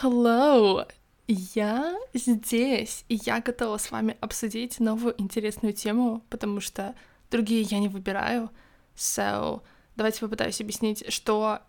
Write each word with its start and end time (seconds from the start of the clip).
Hello! 0.00 0.86
Я 1.26 1.98
здесь, 2.14 3.04
и 3.08 3.18
я 3.24 3.40
готова 3.40 3.78
с 3.78 3.90
вами 3.90 4.16
обсудить 4.20 4.78
новую 4.78 5.20
интересную 5.20 5.74
тему, 5.74 6.22
потому 6.30 6.60
что 6.60 6.94
другие 7.32 7.62
я 7.62 7.80
не 7.80 7.88
выбираю. 7.88 8.48
So, 8.94 9.60
давайте 9.96 10.20
попытаюсь 10.20 10.60
объяснить, 10.60 11.12
что, 11.12 11.62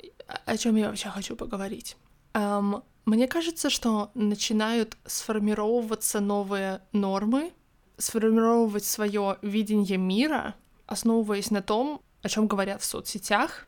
о 0.45 0.57
чем 0.57 0.75
я 0.75 0.89
вообще 0.89 1.09
хочу 1.09 1.35
поговорить. 1.35 1.97
Um, 2.35 2.83
мне 3.05 3.27
кажется, 3.27 3.71
что 3.71 4.11
начинают 4.13 4.95
сформировываться 5.07 6.19
новые 6.19 6.83
нормы, 6.91 7.51
сформировать 7.97 8.85
свое 8.85 9.37
видение 9.41 9.97
мира, 9.97 10.53
основываясь 10.85 11.49
на 11.49 11.63
том, 11.63 11.99
о 12.21 12.29
чем 12.29 12.45
говорят 12.45 12.83
в 12.83 12.85
соцсетях. 12.85 13.65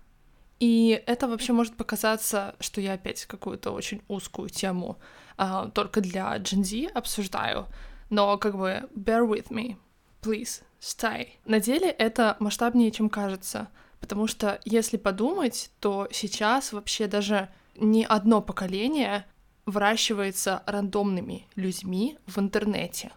И 0.62 1.02
это 1.08 1.28
вообще 1.28 1.54
может 1.54 1.76
показаться, 1.76 2.54
что 2.60 2.82
я 2.82 2.94
опять 2.94 3.26
какую-то 3.26 3.72
очень 3.72 4.04
узкую 4.08 4.50
тему 4.50 5.00
а, 5.36 5.70
только 5.70 6.02
для 6.02 6.38
Gen 6.38 6.64
Z 6.64 6.92
обсуждаю, 6.94 7.66
но 8.12 8.38
как 8.38 8.56
бы 8.56 8.88
bear 8.96 9.28
with 9.28 9.48
me, 9.48 9.78
please, 10.22 10.62
stay. 10.80 11.30
На 11.46 11.60
деле 11.60 11.90
это 11.90 12.38
масштабнее, 12.40 12.92
чем 12.92 13.10
кажется, 13.10 13.70
потому 14.00 14.28
что 14.28 14.62
если 14.64 14.98
подумать, 14.98 15.72
то 15.80 16.08
сейчас 16.12 16.74
вообще 16.74 17.08
даже 17.08 17.50
не 17.76 18.06
одно 18.06 18.40
поколение 18.40 19.26
выращивается 19.66 20.62
рандомными 20.68 21.48
людьми 21.56 22.20
в 22.28 22.38
интернете. 22.38 23.12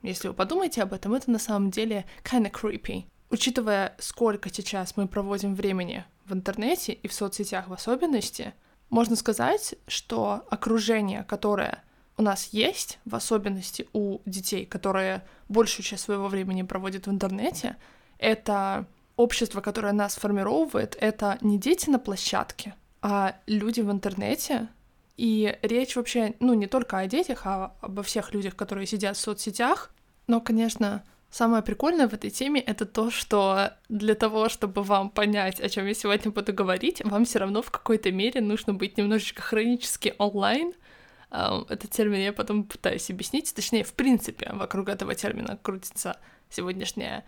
Если 0.00 0.28
вы 0.28 0.32
подумаете 0.32 0.84
об 0.84 0.94
этом, 0.94 1.12
это 1.12 1.30
на 1.30 1.38
самом 1.38 1.70
деле 1.70 2.06
kinda 2.24 2.50
creepy. 2.50 3.04
Учитывая, 3.28 3.94
сколько 3.98 4.48
сейчас 4.48 4.96
мы 4.96 5.06
проводим 5.06 5.54
времени 5.54 6.06
в 6.28 6.32
интернете 6.32 6.92
и 6.92 7.08
в 7.08 7.12
соцсетях 7.12 7.68
в 7.68 7.72
особенности, 7.72 8.54
можно 8.90 9.16
сказать, 9.16 9.74
что 9.86 10.44
окружение, 10.50 11.24
которое 11.24 11.82
у 12.16 12.22
нас 12.22 12.48
есть, 12.52 12.98
в 13.04 13.14
особенности 13.14 13.86
у 13.92 14.18
детей, 14.26 14.66
которые 14.66 15.24
большую 15.48 15.84
часть 15.84 16.04
своего 16.04 16.28
времени 16.28 16.62
проводят 16.62 17.06
в 17.06 17.10
интернете, 17.10 17.76
это 18.18 18.86
общество, 19.16 19.60
которое 19.60 19.92
нас 19.92 20.16
формировывает, 20.16 20.96
это 21.00 21.38
не 21.40 21.58
дети 21.58 21.90
на 21.90 21.98
площадке, 21.98 22.74
а 23.02 23.36
люди 23.46 23.80
в 23.80 23.90
интернете. 23.90 24.68
И 25.16 25.58
речь 25.62 25.96
вообще, 25.96 26.34
ну, 26.40 26.54
не 26.54 26.66
только 26.66 26.98
о 26.98 27.06
детях, 27.06 27.42
а 27.44 27.74
обо 27.80 28.02
всех 28.02 28.32
людях, 28.32 28.54
которые 28.54 28.86
сидят 28.86 29.16
в 29.16 29.20
соцсетях. 29.20 29.90
Но, 30.28 30.40
конечно, 30.40 31.02
Самое 31.30 31.62
прикольное 31.62 32.08
в 32.08 32.14
этой 32.14 32.30
теме 32.30 32.60
это 32.60 32.86
то, 32.86 33.10
что 33.10 33.74
для 33.90 34.14
того, 34.14 34.48
чтобы 34.48 34.82
вам 34.82 35.10
понять, 35.10 35.60
о 35.60 35.68
чем 35.68 35.86
я 35.86 35.94
сегодня 35.94 36.30
буду 36.30 36.54
говорить, 36.54 37.04
вам 37.04 37.26
все 37.26 37.38
равно 37.38 37.60
в 37.60 37.70
какой-то 37.70 38.10
мере 38.10 38.40
нужно 38.40 38.72
быть 38.72 38.96
немножечко 38.96 39.42
хронически 39.42 40.14
онлайн. 40.18 40.72
Этот 41.30 41.90
термин 41.90 42.20
я 42.20 42.32
потом 42.32 42.64
пытаюсь 42.64 43.10
объяснить. 43.10 43.54
Точнее, 43.54 43.84
в 43.84 43.92
принципе, 43.92 44.50
вокруг 44.54 44.88
этого 44.88 45.14
термина 45.14 45.58
крутится 45.60 46.18
сегодняшнее 46.48 47.26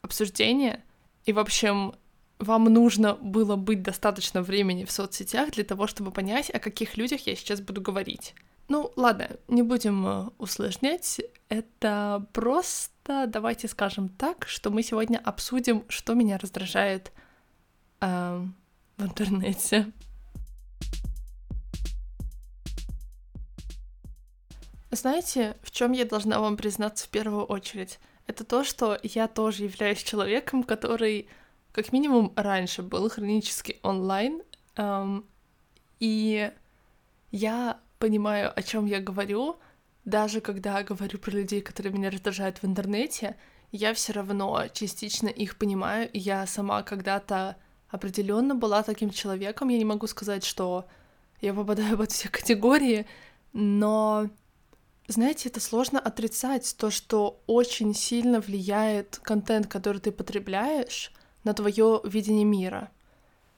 обсуждение. 0.00 0.84
И, 1.24 1.32
в 1.32 1.40
общем, 1.40 1.94
вам 2.38 2.64
нужно 2.64 3.14
было 3.14 3.56
быть 3.56 3.82
достаточно 3.82 4.42
времени 4.42 4.84
в 4.84 4.92
соцсетях 4.92 5.50
для 5.50 5.64
того, 5.64 5.88
чтобы 5.88 6.12
понять, 6.12 6.50
о 6.50 6.60
каких 6.60 6.96
людях 6.96 7.26
я 7.26 7.34
сейчас 7.34 7.60
буду 7.60 7.80
говорить. 7.80 8.36
Ну, 8.68 8.92
ладно, 8.96 9.28
не 9.48 9.62
будем 9.62 10.06
э, 10.06 10.30
усложнять. 10.38 11.20
Это 11.48 12.26
просто, 12.32 13.26
давайте 13.26 13.68
скажем 13.68 14.08
так, 14.08 14.48
что 14.48 14.70
мы 14.70 14.82
сегодня 14.82 15.18
обсудим, 15.18 15.84
что 15.88 16.14
меня 16.14 16.38
раздражает 16.38 17.12
э, 18.00 18.46
в 18.96 19.02
интернете. 19.02 19.92
Знаете, 24.90 25.56
в 25.62 25.70
чем 25.70 25.92
я 25.92 26.04
должна 26.04 26.40
вам 26.40 26.56
признаться 26.56 27.06
в 27.06 27.08
первую 27.10 27.44
очередь? 27.44 27.98
Это 28.26 28.44
то, 28.44 28.64
что 28.64 28.98
я 29.02 29.28
тоже 29.28 29.64
являюсь 29.64 30.02
человеком, 30.02 30.62
который, 30.62 31.28
как 31.72 31.92
минимум, 31.92 32.32
раньше 32.36 32.82
был 32.82 33.10
хронически 33.10 33.78
онлайн, 33.82 34.42
эм, 34.76 35.26
и 36.00 36.50
я 37.32 37.80
понимаю, 38.04 38.52
о 38.54 38.62
чем 38.62 38.84
я 38.84 39.00
говорю, 39.00 39.56
даже 40.04 40.42
когда 40.42 40.82
говорю 40.82 41.18
про 41.18 41.30
людей, 41.30 41.62
которые 41.62 41.90
меня 41.90 42.10
раздражают 42.10 42.58
в 42.58 42.66
интернете, 42.66 43.36
я 43.72 43.94
все 43.94 44.12
равно 44.12 44.64
частично 44.74 45.28
их 45.28 45.56
понимаю, 45.56 46.10
и 46.12 46.18
я 46.18 46.46
сама 46.46 46.82
когда-то 46.82 47.56
определенно 47.88 48.54
была 48.54 48.82
таким 48.82 49.08
человеком. 49.08 49.70
Я 49.70 49.78
не 49.78 49.86
могу 49.86 50.06
сказать, 50.06 50.44
что 50.44 50.84
я 51.40 51.54
попадаю 51.54 51.96
под 51.98 52.12
все 52.12 52.28
категории, 52.28 53.06
но 53.54 54.28
знаете, 55.08 55.48
это 55.48 55.60
сложно 55.60 55.98
отрицать, 55.98 56.76
то, 56.76 56.90
что 56.90 57.42
очень 57.46 57.94
сильно 57.94 58.40
влияет 58.40 59.18
контент, 59.22 59.66
который 59.66 60.02
ты 60.02 60.12
потребляешь, 60.12 61.10
на 61.42 61.54
твое 61.54 62.02
видение 62.04 62.44
мира. 62.44 62.90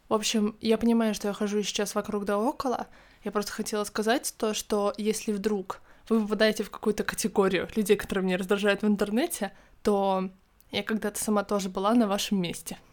В 0.09 0.15
общем, 0.15 0.57
я 0.61 0.79
понимаю, 0.79 1.15
что 1.15 1.27
я 1.27 1.35
хожу 1.35 1.65
сейчас 1.65 1.97
вокруг 1.97 2.25
да 2.25 2.39
около, 2.39 2.87
я 3.27 3.33
просто 3.33 3.51
хотела 3.51 3.83
сказать 3.83 4.33
то, 4.39 4.55
что 4.55 4.95
если 4.97 5.33
вдруг 5.33 5.81
вы 6.09 6.23
попадаете 6.23 6.63
в 6.63 6.71
какую-то 6.71 7.03
категорию 7.03 7.69
людей, 7.75 7.97
которые 7.97 8.25
меня 8.25 8.39
раздражают 8.39 8.83
в 8.83 8.87
интернете, 8.87 9.53
то 9.83 10.31
я 10.71 10.85
когда-то 10.85 11.23
сама 11.23 11.43
тоже 11.43 11.69
была 11.69 11.93
на 11.95 12.07
вашем 12.07 12.41
месте. 12.41 12.79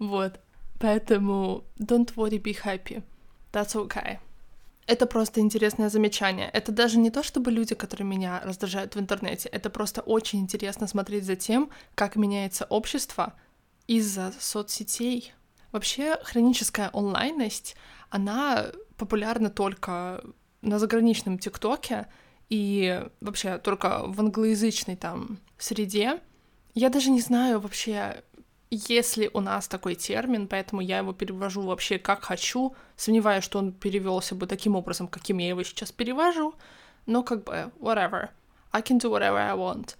Вот. 0.00 0.40
Поэтому 0.80 1.64
don't 1.78 2.14
worry, 2.14 2.42
be 2.42 2.56
happy. 2.64 3.02
That's 3.52 3.74
okay. 3.74 4.18
Это 4.86 5.06
просто 5.06 5.40
интересное 5.40 5.88
замечание. 5.88 6.50
Это 6.52 6.72
даже 6.72 6.98
не 6.98 7.10
то, 7.10 7.22
чтобы 7.22 7.52
люди, 7.52 7.74
которые 7.76 8.06
меня 8.06 8.40
раздражают 8.44 8.96
в 8.96 9.00
интернете, 9.00 9.48
это 9.48 9.70
просто 9.70 10.00
очень 10.00 10.40
интересно 10.40 10.88
смотреть 10.88 11.24
за 11.24 11.36
тем, 11.36 11.70
как 11.94 12.16
меняется 12.16 12.66
общество 12.68 13.34
из-за 13.86 14.32
соцсетей. 14.38 15.32
Вообще, 15.74 16.18
хроническая 16.22 16.88
онлайнность, 16.92 17.74
она 18.08 18.66
популярна 18.96 19.50
только 19.50 20.22
на 20.62 20.78
заграничном 20.78 21.36
ТикТоке 21.36 22.06
и 22.48 23.02
вообще 23.20 23.58
только 23.58 24.04
в 24.06 24.20
англоязычной 24.20 24.94
там 24.94 25.40
среде. 25.58 26.20
Я 26.74 26.90
даже 26.90 27.10
не 27.10 27.20
знаю 27.20 27.58
вообще, 27.58 28.22
есть 28.70 29.16
ли 29.16 29.28
у 29.34 29.40
нас 29.40 29.66
такой 29.66 29.96
термин, 29.96 30.46
поэтому 30.46 30.80
я 30.80 30.98
его 30.98 31.12
перевожу 31.12 31.62
вообще 31.62 31.98
как 31.98 32.22
хочу. 32.22 32.76
Сомневаюсь, 32.94 33.42
что 33.42 33.58
он 33.58 33.72
перевелся 33.72 34.36
бы 34.36 34.46
таким 34.46 34.76
образом, 34.76 35.08
каким 35.08 35.38
я 35.38 35.48
его 35.48 35.64
сейчас 35.64 35.90
перевожу, 35.90 36.54
но 37.06 37.24
как 37.24 37.42
бы 37.42 37.72
whatever. 37.80 38.28
I 38.70 38.80
can 38.80 39.00
do 39.00 39.10
whatever 39.10 39.38
I 39.38 39.56
want. 39.56 39.96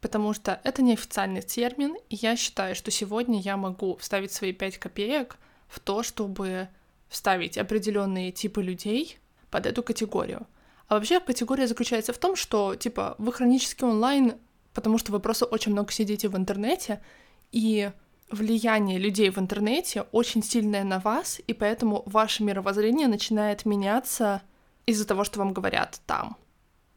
Потому 0.00 0.32
что 0.32 0.60
это 0.64 0.82
неофициальный 0.82 1.42
термин, 1.42 1.96
и 2.08 2.16
я 2.16 2.36
считаю, 2.36 2.74
что 2.74 2.90
сегодня 2.90 3.40
я 3.40 3.56
могу 3.56 3.96
вставить 3.96 4.32
свои 4.32 4.52
5 4.52 4.78
копеек 4.78 5.36
в 5.66 5.80
то, 5.80 6.02
чтобы 6.02 6.68
вставить 7.08 7.58
определенные 7.58 8.30
типы 8.30 8.62
людей 8.62 9.18
под 9.50 9.66
эту 9.66 9.82
категорию. 9.82 10.46
А 10.86 10.94
вообще 10.94 11.20
категория 11.20 11.66
заключается 11.66 12.12
в 12.12 12.18
том, 12.18 12.36
что, 12.36 12.74
типа, 12.74 13.16
вы 13.18 13.32
хронически 13.32 13.84
онлайн, 13.84 14.34
потому 14.72 14.98
что 14.98 15.12
вы 15.12 15.20
просто 15.20 15.44
очень 15.44 15.72
много 15.72 15.92
сидите 15.92 16.28
в 16.28 16.36
интернете, 16.36 17.02
и 17.50 17.90
влияние 18.30 18.98
людей 18.98 19.30
в 19.30 19.38
интернете 19.38 20.02
очень 20.12 20.42
сильное 20.42 20.84
на 20.84 20.98
вас, 20.98 21.40
и 21.46 21.52
поэтому 21.52 22.02
ваше 22.06 22.42
мировоззрение 22.42 23.08
начинает 23.08 23.64
меняться 23.64 24.42
из-за 24.86 25.06
того, 25.06 25.24
что 25.24 25.38
вам 25.38 25.52
говорят 25.52 26.00
там. 26.06 26.36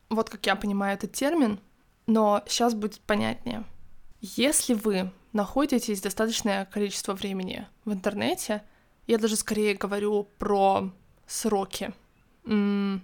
Вот 0.10 0.30
как 0.30 0.46
я 0.46 0.56
понимаю 0.56 0.96
этот 0.96 1.14
термин, 1.14 1.60
но 2.12 2.44
сейчас 2.46 2.74
будет 2.74 3.00
понятнее. 3.00 3.64
Если 4.20 4.74
вы 4.74 5.12
находитесь 5.32 6.02
достаточное 6.02 6.66
количество 6.66 7.14
времени 7.14 7.66
в 7.86 7.94
интернете, 7.94 8.64
я 9.08 9.18
даже 9.18 9.38
скорее 9.38 9.76
говорю 9.76 10.28
про 10.38 10.92
сроки. 11.26 11.94
М- 12.44 13.02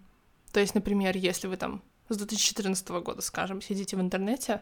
то 0.51 0.59
есть, 0.59 0.75
например, 0.75 1.15
если 1.15 1.47
вы 1.47 1.55
там 1.55 1.81
с 2.09 2.17
2014 2.17 2.89
года, 2.99 3.21
скажем, 3.21 3.61
сидите 3.61 3.95
в 3.95 4.01
интернете, 4.01 4.61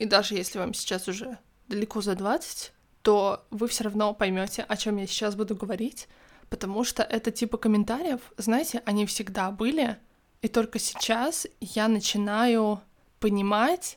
и 0.00 0.06
даже 0.06 0.34
если 0.34 0.58
вам 0.58 0.74
сейчас 0.74 1.06
уже 1.06 1.38
далеко 1.68 2.00
за 2.00 2.16
20, 2.16 2.72
то 3.02 3.46
вы 3.50 3.68
все 3.68 3.84
равно 3.84 4.12
поймете, 4.12 4.62
о 4.62 4.76
чем 4.76 4.96
я 4.96 5.06
сейчас 5.06 5.36
буду 5.36 5.54
говорить, 5.54 6.08
потому 6.50 6.82
что 6.82 7.04
это 7.04 7.30
типа 7.30 7.58
комментариев, 7.58 8.20
знаете, 8.38 8.82
они 8.86 9.06
всегда 9.06 9.52
были, 9.52 9.98
и 10.42 10.48
только 10.48 10.80
сейчас 10.80 11.46
я 11.60 11.86
начинаю 11.86 12.82
понимать, 13.24 13.96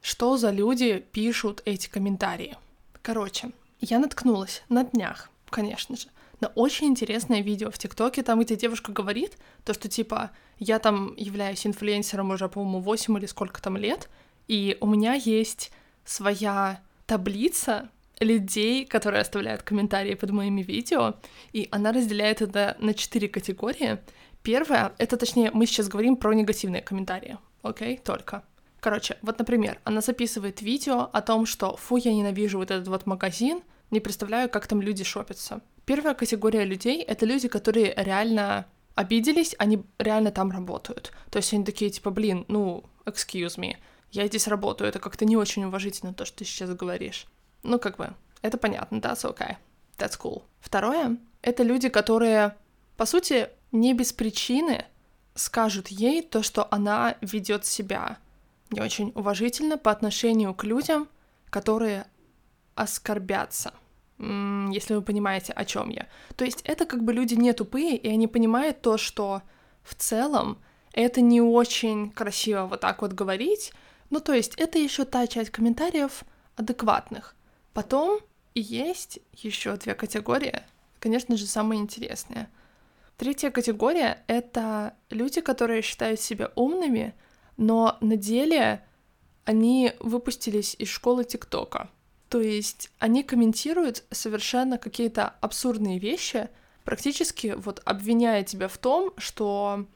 что 0.00 0.38
за 0.38 0.50
люди 0.50 1.04
пишут 1.12 1.60
эти 1.66 1.86
комментарии. 1.86 2.56
Короче, 3.02 3.50
я 3.78 3.98
наткнулась 3.98 4.62
на 4.70 4.84
днях, 4.84 5.28
конечно 5.50 5.98
же, 5.98 6.08
на 6.40 6.48
очень 6.48 6.86
интересное 6.86 7.42
видео 7.42 7.70
в 7.70 7.76
ТикТоке, 7.76 8.22
там, 8.22 8.40
где 8.40 8.56
девушка 8.56 8.90
говорит, 8.90 9.36
то, 9.66 9.74
что, 9.74 9.90
типа, 9.90 10.30
я 10.58 10.78
там 10.78 11.14
являюсь 11.18 11.66
инфлюенсером 11.66 12.30
уже, 12.30 12.48
по-моему, 12.48 12.80
8 12.80 13.18
или 13.18 13.26
сколько 13.26 13.60
там 13.60 13.76
лет, 13.76 14.08
и 14.48 14.78
у 14.80 14.86
меня 14.86 15.12
есть 15.12 15.70
своя 16.06 16.80
таблица 17.04 17.90
людей, 18.20 18.86
которые 18.86 19.20
оставляют 19.20 19.62
комментарии 19.62 20.14
под 20.14 20.30
моими 20.30 20.62
видео, 20.62 21.16
и 21.52 21.68
она 21.70 21.92
разделяет 21.92 22.40
это 22.40 22.78
на 22.78 22.94
четыре 22.94 23.28
категории. 23.28 23.98
Первое, 24.42 24.94
это 24.96 25.18
точнее, 25.18 25.50
мы 25.52 25.66
сейчас 25.66 25.88
говорим 25.88 26.16
про 26.16 26.32
негативные 26.32 26.80
комментарии, 26.80 27.36
окей, 27.62 27.96
okay? 27.96 28.02
только. 28.02 28.42
Короче, 28.84 29.16
вот, 29.22 29.38
например, 29.38 29.78
она 29.84 30.02
записывает 30.02 30.60
видео 30.60 31.08
о 31.10 31.22
том, 31.22 31.46
что 31.46 31.74
«фу, 31.74 31.96
я 31.96 32.12
ненавижу 32.12 32.58
вот 32.58 32.70
этот 32.70 32.86
вот 32.86 33.06
магазин», 33.06 33.62
не 33.90 33.98
представляю, 33.98 34.50
как 34.50 34.66
там 34.66 34.82
люди 34.82 35.04
шопятся. 35.04 35.62
Первая 35.86 36.12
категория 36.12 36.66
людей— 36.66 37.00
это 37.02 37.24
люди, 37.24 37.48
которые 37.48 37.94
реально 37.96 38.66
обиделись, 38.94 39.54
они 39.56 39.82
реально 39.98 40.32
там 40.32 40.50
работают. 40.50 41.12
То 41.30 41.38
есть 41.38 41.54
они 41.54 41.64
такие, 41.64 41.90
типа, 41.90 42.10
блин, 42.10 42.44
ну, 42.48 42.84
excuse 43.06 43.56
me, 43.56 43.78
я 44.10 44.26
здесь 44.26 44.46
работаю, 44.48 44.90
это 44.90 44.98
как-то 44.98 45.24
не 45.24 45.38
очень 45.38 45.64
уважительно 45.64 46.12
то, 46.12 46.26
что 46.26 46.36
ты 46.36 46.44
сейчас 46.44 46.68
говоришь. 46.74 47.26
Ну, 47.62 47.78
как 47.78 47.96
бы, 47.96 48.12
это 48.42 48.58
понятно, 48.58 48.96
that's 48.96 49.24
okay, 49.24 49.56
that's 49.96 50.20
cool. 50.20 50.42
Второе— 50.60 51.16
это 51.40 51.62
люди, 51.62 51.88
которые, 51.88 52.54
по 52.98 53.06
сути, 53.06 53.48
не 53.72 53.94
без 53.94 54.12
причины 54.12 54.84
скажут 55.34 55.88
ей 55.88 56.20
то, 56.20 56.42
что 56.42 56.68
она 56.70 57.16
ведет 57.22 57.64
себя 57.64 58.18
не 58.74 58.80
очень 58.80 59.12
уважительно 59.14 59.78
по 59.78 59.90
отношению 59.90 60.54
к 60.54 60.64
людям, 60.64 61.08
которые 61.50 62.06
оскорбятся 62.74 63.72
если 64.18 64.94
вы 64.94 65.02
понимаете, 65.02 65.52
о 65.52 65.64
чем 65.64 65.90
я. 65.90 66.06
То 66.36 66.44
есть 66.44 66.62
это 66.64 66.86
как 66.86 67.02
бы 67.02 67.12
люди 67.12 67.34
не 67.34 67.52
тупые, 67.52 67.96
и 67.96 68.08
они 68.08 68.28
понимают 68.28 68.80
то, 68.80 68.96
что 68.96 69.42
в 69.82 69.94
целом 69.94 70.58
это 70.92 71.20
не 71.20 71.40
очень 71.40 72.10
красиво 72.10 72.66
вот 72.66 72.80
так 72.80 73.02
вот 73.02 73.12
говорить. 73.12 73.72
Ну, 74.10 74.20
то 74.20 74.32
есть 74.32 74.54
это 74.56 74.78
еще 74.78 75.04
та 75.04 75.26
часть 75.26 75.50
комментариев 75.50 76.24
адекватных. 76.56 77.34
Потом 77.72 78.20
есть 78.54 79.18
еще 79.32 79.76
две 79.76 79.94
категории, 79.94 80.62
конечно 81.00 81.36
же, 81.36 81.46
самые 81.46 81.80
интересные. 81.80 82.48
Третья 83.16 83.50
категория— 83.50 84.22
это 84.26 84.94
люди, 85.10 85.40
которые 85.40 85.82
считают 85.82 86.20
себя 86.20 86.50
умными, 86.54 87.14
но 87.56 87.96
на 88.00 88.16
деле 88.16 88.84
они 89.44 89.92
выпустились 90.00 90.74
из 90.78 90.88
школы 90.88 91.24
ТикТока. 91.24 91.90
То 92.28 92.40
есть 92.40 92.90
они 92.98 93.22
комментируют 93.22 94.04
совершенно 94.10 94.78
какие-то 94.78 95.34
абсурдные 95.40 95.98
вещи, 95.98 96.48
практически 96.84 97.54
вот 97.56 97.80
обвиняя 97.84 98.42
тебя 98.42 98.68
в 98.68 98.78
том, 98.78 99.12
что 99.18 99.86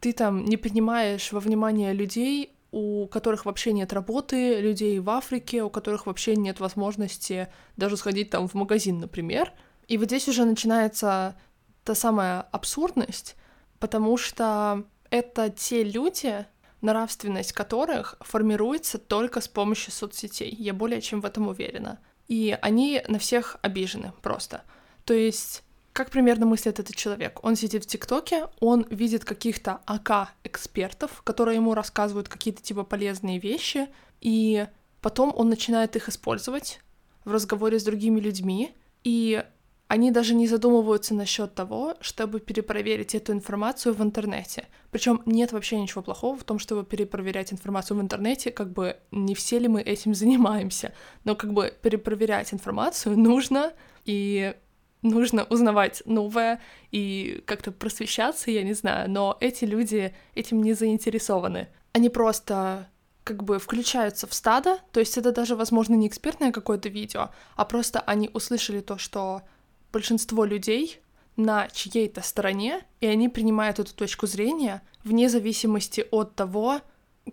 ты 0.00 0.12
там 0.12 0.44
не 0.44 0.56
принимаешь 0.56 1.32
во 1.32 1.40
внимание 1.40 1.92
людей, 1.92 2.52
у 2.70 3.06
которых 3.06 3.46
вообще 3.46 3.72
нет 3.72 3.92
работы, 3.92 4.60
людей 4.60 4.98
в 4.98 5.08
Африке, 5.10 5.62
у 5.62 5.70
которых 5.70 6.06
вообще 6.06 6.36
нет 6.36 6.60
возможности 6.60 7.48
даже 7.76 7.96
сходить 7.96 8.30
там 8.30 8.46
в 8.46 8.54
магазин, 8.54 8.98
например. 8.98 9.52
И 9.88 9.96
вот 9.96 10.06
здесь 10.06 10.28
уже 10.28 10.44
начинается 10.44 11.36
та 11.84 11.94
самая 11.94 12.42
абсурдность, 12.42 13.36
потому 13.78 14.18
что 14.18 14.84
это 15.10 15.48
те 15.48 15.82
люди, 15.82 16.44
нравственность 16.80 17.52
которых 17.52 18.16
формируется 18.20 18.98
только 18.98 19.40
с 19.40 19.48
помощью 19.48 19.92
соцсетей. 19.92 20.54
Я 20.58 20.74
более 20.74 21.00
чем 21.00 21.20
в 21.20 21.24
этом 21.24 21.48
уверена. 21.48 21.98
И 22.28 22.56
они 22.60 23.02
на 23.08 23.18
всех 23.18 23.56
обижены 23.62 24.12
просто. 24.22 24.62
То 25.04 25.14
есть 25.14 25.62
как 25.98 26.10
примерно 26.10 26.46
мыслит 26.46 26.78
этот 26.78 26.94
человек? 26.94 27.40
Он 27.42 27.56
сидит 27.56 27.82
в 27.82 27.88
ТикТоке, 27.88 28.46
он 28.60 28.86
видит 28.88 29.24
каких-то 29.24 29.80
АК-экспертов, 29.84 31.22
которые 31.24 31.56
ему 31.56 31.74
рассказывают 31.74 32.28
какие-то 32.28 32.62
типа 32.62 32.84
полезные 32.84 33.40
вещи, 33.40 33.88
и 34.20 34.68
потом 35.00 35.32
он 35.34 35.48
начинает 35.48 35.96
их 35.96 36.08
использовать 36.08 36.80
в 37.24 37.32
разговоре 37.32 37.80
с 37.80 37.82
другими 37.82 38.20
людьми, 38.20 38.76
и 39.02 39.44
они 39.88 40.10
даже 40.10 40.34
не 40.34 40.46
задумываются 40.46 41.14
насчет 41.14 41.54
того, 41.54 41.96
чтобы 42.00 42.40
перепроверить 42.40 43.14
эту 43.14 43.32
информацию 43.32 43.94
в 43.94 44.02
интернете. 44.02 44.66
Причем 44.90 45.22
нет 45.24 45.52
вообще 45.52 45.80
ничего 45.80 46.02
плохого 46.02 46.36
в 46.36 46.44
том, 46.44 46.58
чтобы 46.58 46.84
перепроверять 46.84 47.52
информацию 47.52 47.96
в 47.96 48.02
интернете, 48.02 48.50
как 48.50 48.70
бы 48.70 48.98
не 49.10 49.34
все 49.34 49.58
ли 49.58 49.66
мы 49.66 49.80
этим 49.80 50.14
занимаемся, 50.14 50.92
но 51.24 51.34
как 51.34 51.54
бы 51.54 51.74
перепроверять 51.82 52.52
информацию 52.52 53.18
нужно, 53.18 53.72
и 54.04 54.54
нужно 55.00 55.44
узнавать 55.44 56.02
новое 56.04 56.60
и 56.90 57.42
как-то 57.46 57.72
просвещаться, 57.72 58.50
я 58.50 58.62
не 58.62 58.74
знаю, 58.74 59.10
но 59.10 59.38
эти 59.40 59.64
люди 59.64 60.14
этим 60.34 60.62
не 60.62 60.74
заинтересованы. 60.74 61.68
Они 61.92 62.10
просто 62.10 62.88
как 63.24 63.42
бы 63.42 63.58
включаются 63.58 64.26
в 64.26 64.34
стадо, 64.34 64.78
то 64.92 65.00
есть 65.00 65.16
это 65.16 65.32
даже, 65.32 65.56
возможно, 65.56 65.94
не 65.94 66.08
экспертное 66.08 66.52
какое-то 66.52 66.88
видео, 66.88 67.30
а 67.56 67.64
просто 67.64 68.00
они 68.00 68.30
услышали 68.32 68.80
то, 68.80 68.98
что 68.98 69.42
большинство 69.92 70.44
людей 70.44 71.00
на 71.36 71.68
чьей-то 71.68 72.20
стороне, 72.20 72.84
и 73.00 73.06
они 73.06 73.28
принимают 73.28 73.78
эту 73.78 73.94
точку 73.94 74.26
зрения 74.26 74.82
вне 75.04 75.28
зависимости 75.28 76.04
от 76.10 76.34
того, 76.34 76.80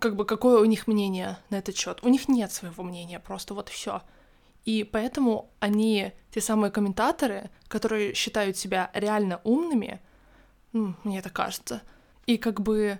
как 0.00 0.16
бы 0.16 0.24
какое 0.24 0.60
у 0.60 0.64
них 0.64 0.86
мнение 0.86 1.38
на 1.50 1.56
этот 1.56 1.76
счет. 1.76 1.98
У 2.02 2.08
них 2.08 2.28
нет 2.28 2.52
своего 2.52 2.82
мнения, 2.82 3.18
просто 3.18 3.54
вот 3.54 3.68
все. 3.68 4.02
И 4.64 4.84
поэтому 4.84 5.50
они, 5.60 6.12
те 6.30 6.40
самые 6.40 6.70
комментаторы, 6.70 7.50
которые 7.68 8.14
считают 8.14 8.56
себя 8.56 8.90
реально 8.94 9.40
умными, 9.44 10.00
ну, 10.72 10.94
мне 11.04 11.18
это 11.18 11.30
кажется, 11.30 11.82
и 12.26 12.36
как 12.36 12.60
бы 12.60 12.98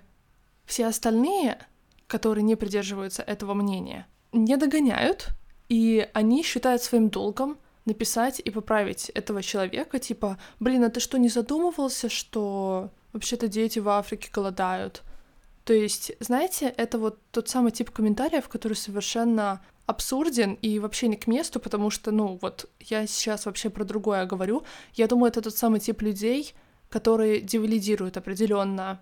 все 0.65 0.87
остальные, 0.87 1.59
которые 2.07 2.43
не 2.43 2.55
придерживаются 2.55 3.21
этого 3.21 3.53
мнения, 3.53 4.07
не 4.31 4.57
догоняют, 4.57 5.29
и 5.69 6.09
они 6.13 6.43
считают 6.43 6.81
своим 6.81 7.09
долгом 7.09 7.57
написать 7.87 8.39
и 8.39 8.51
поправить 8.51 9.09
этого 9.09 9.41
человека, 9.41 9.97
типа, 9.97 10.37
блин, 10.59 10.83
а 10.83 10.89
ты 10.89 10.99
что, 10.99 11.17
не 11.17 11.29
задумывался, 11.29 12.09
что 12.09 12.91
вообще-то 13.13 13.47
дети 13.47 13.79
в 13.79 13.89
Африке 13.89 14.29
голодают? 14.31 15.03
То 15.63 15.73
есть, 15.73 16.11
знаете, 16.19 16.73
это 16.77 16.99
вот 16.99 17.19
тот 17.31 17.49
самый 17.49 17.71
тип 17.71 17.89
комментариев, 17.89 18.47
который 18.47 18.75
совершенно 18.75 19.61
абсурден 19.85 20.53
и 20.61 20.79
вообще 20.79 21.07
не 21.07 21.15
к 21.15 21.27
месту, 21.27 21.59
потому 21.59 21.89
что, 21.89 22.11
ну, 22.11 22.37
вот 22.41 22.69
я 22.79 23.07
сейчас 23.07 23.45
вообще 23.45 23.69
про 23.69 23.83
другое 23.83 24.25
говорю. 24.25 24.63
Я 24.93 25.07
думаю, 25.07 25.29
это 25.29 25.41
тот 25.41 25.57
самый 25.57 25.79
тип 25.79 26.01
людей, 26.01 26.53
которые 26.89 27.41
девалидируют 27.41 28.17
определенно 28.17 29.01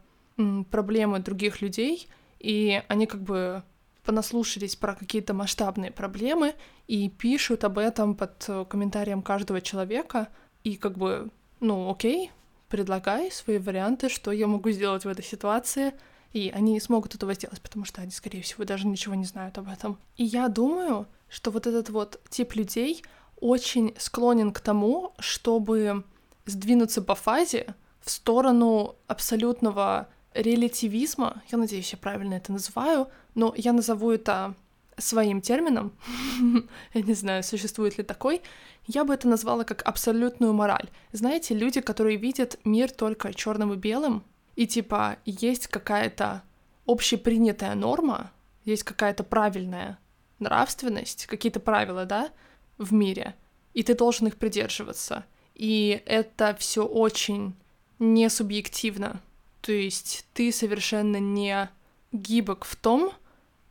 проблемы 0.71 1.19
других 1.19 1.61
людей, 1.61 2.07
и 2.39 2.81
они 2.87 3.05
как 3.07 3.21
бы 3.21 3.63
понаслушались 4.05 4.75
про 4.75 4.95
какие-то 4.95 5.33
масштабные 5.33 5.91
проблемы 5.91 6.53
и 6.87 7.09
пишут 7.09 7.63
об 7.63 7.77
этом 7.77 8.15
под 8.15 8.45
э, 8.47 8.65
комментарием 8.69 9.21
каждого 9.21 9.61
человека. 9.61 10.29
И 10.63 10.75
как 10.75 10.97
бы, 10.97 11.29
ну 11.59 11.89
окей, 11.91 12.31
предлагай 12.69 13.31
свои 13.31 13.57
варианты, 13.57 14.09
что 14.09 14.31
я 14.31 14.47
могу 14.47 14.69
сделать 14.71 15.05
в 15.05 15.07
этой 15.07 15.25
ситуации. 15.25 15.93
И 16.33 16.51
они 16.53 16.73
не 16.73 16.79
смогут 16.79 17.15
этого 17.15 17.33
сделать, 17.33 17.61
потому 17.61 17.85
что 17.85 18.01
они, 18.01 18.11
скорее 18.11 18.41
всего, 18.41 18.65
даже 18.65 18.87
ничего 18.87 19.15
не 19.15 19.25
знают 19.25 19.57
об 19.57 19.69
этом. 19.69 19.97
И 20.17 20.23
я 20.23 20.49
думаю, 20.49 21.07
что 21.29 21.49
вот 21.51 21.65
этот 21.65 21.89
вот 21.89 22.21
тип 22.29 22.55
людей 22.55 23.03
очень 23.39 23.95
склонен 23.97 24.51
к 24.51 24.59
тому, 24.59 25.13
чтобы 25.19 26.03
сдвинуться 26.45 27.01
по 27.01 27.15
фазе 27.15 27.73
в 28.01 28.11
сторону 28.11 28.95
абсолютного 29.07 30.09
релятивизма, 30.33 31.41
я 31.51 31.57
надеюсь, 31.57 31.91
я 31.91 31.97
правильно 31.97 32.35
это 32.35 32.51
называю, 32.51 33.07
но 33.35 33.53
я 33.55 33.73
назову 33.73 34.11
это 34.11 34.55
своим 34.97 35.41
термином, 35.41 35.91
я 36.93 37.01
не 37.01 37.13
знаю, 37.13 37.43
существует 37.43 37.97
ли 37.97 38.03
такой, 38.03 38.41
я 38.87 39.03
бы 39.03 39.13
это 39.13 39.27
назвала 39.27 39.63
как 39.63 39.81
абсолютную 39.83 40.53
мораль. 40.53 40.89
Знаете, 41.11 41.53
люди, 41.53 41.81
которые 41.81 42.17
видят 42.17 42.59
мир 42.63 42.91
только 42.91 43.33
черным 43.33 43.73
и 43.73 43.77
белым, 43.77 44.23
и 44.55 44.67
типа 44.67 45.17
есть 45.25 45.67
какая-то 45.67 46.43
общепринятая 46.85 47.75
норма, 47.75 48.31
есть 48.63 48.83
какая-то 48.83 49.23
правильная 49.23 49.99
нравственность, 50.39 51.25
какие-то 51.27 51.59
правила, 51.59 52.05
да, 52.05 52.29
в 52.77 52.93
мире, 52.93 53.35
и 53.73 53.83
ты 53.83 53.95
должен 53.95 54.27
их 54.27 54.37
придерживаться. 54.37 55.25
И 55.53 56.01
это 56.05 56.55
все 56.59 56.85
очень 56.85 57.55
не 57.99 58.29
субъективно. 58.29 59.21
То 59.61 59.71
есть 59.71 60.25
ты 60.33 60.51
совершенно 60.51 61.17
не 61.17 61.69
гибок 62.11 62.65
в 62.65 62.75
том, 62.75 63.11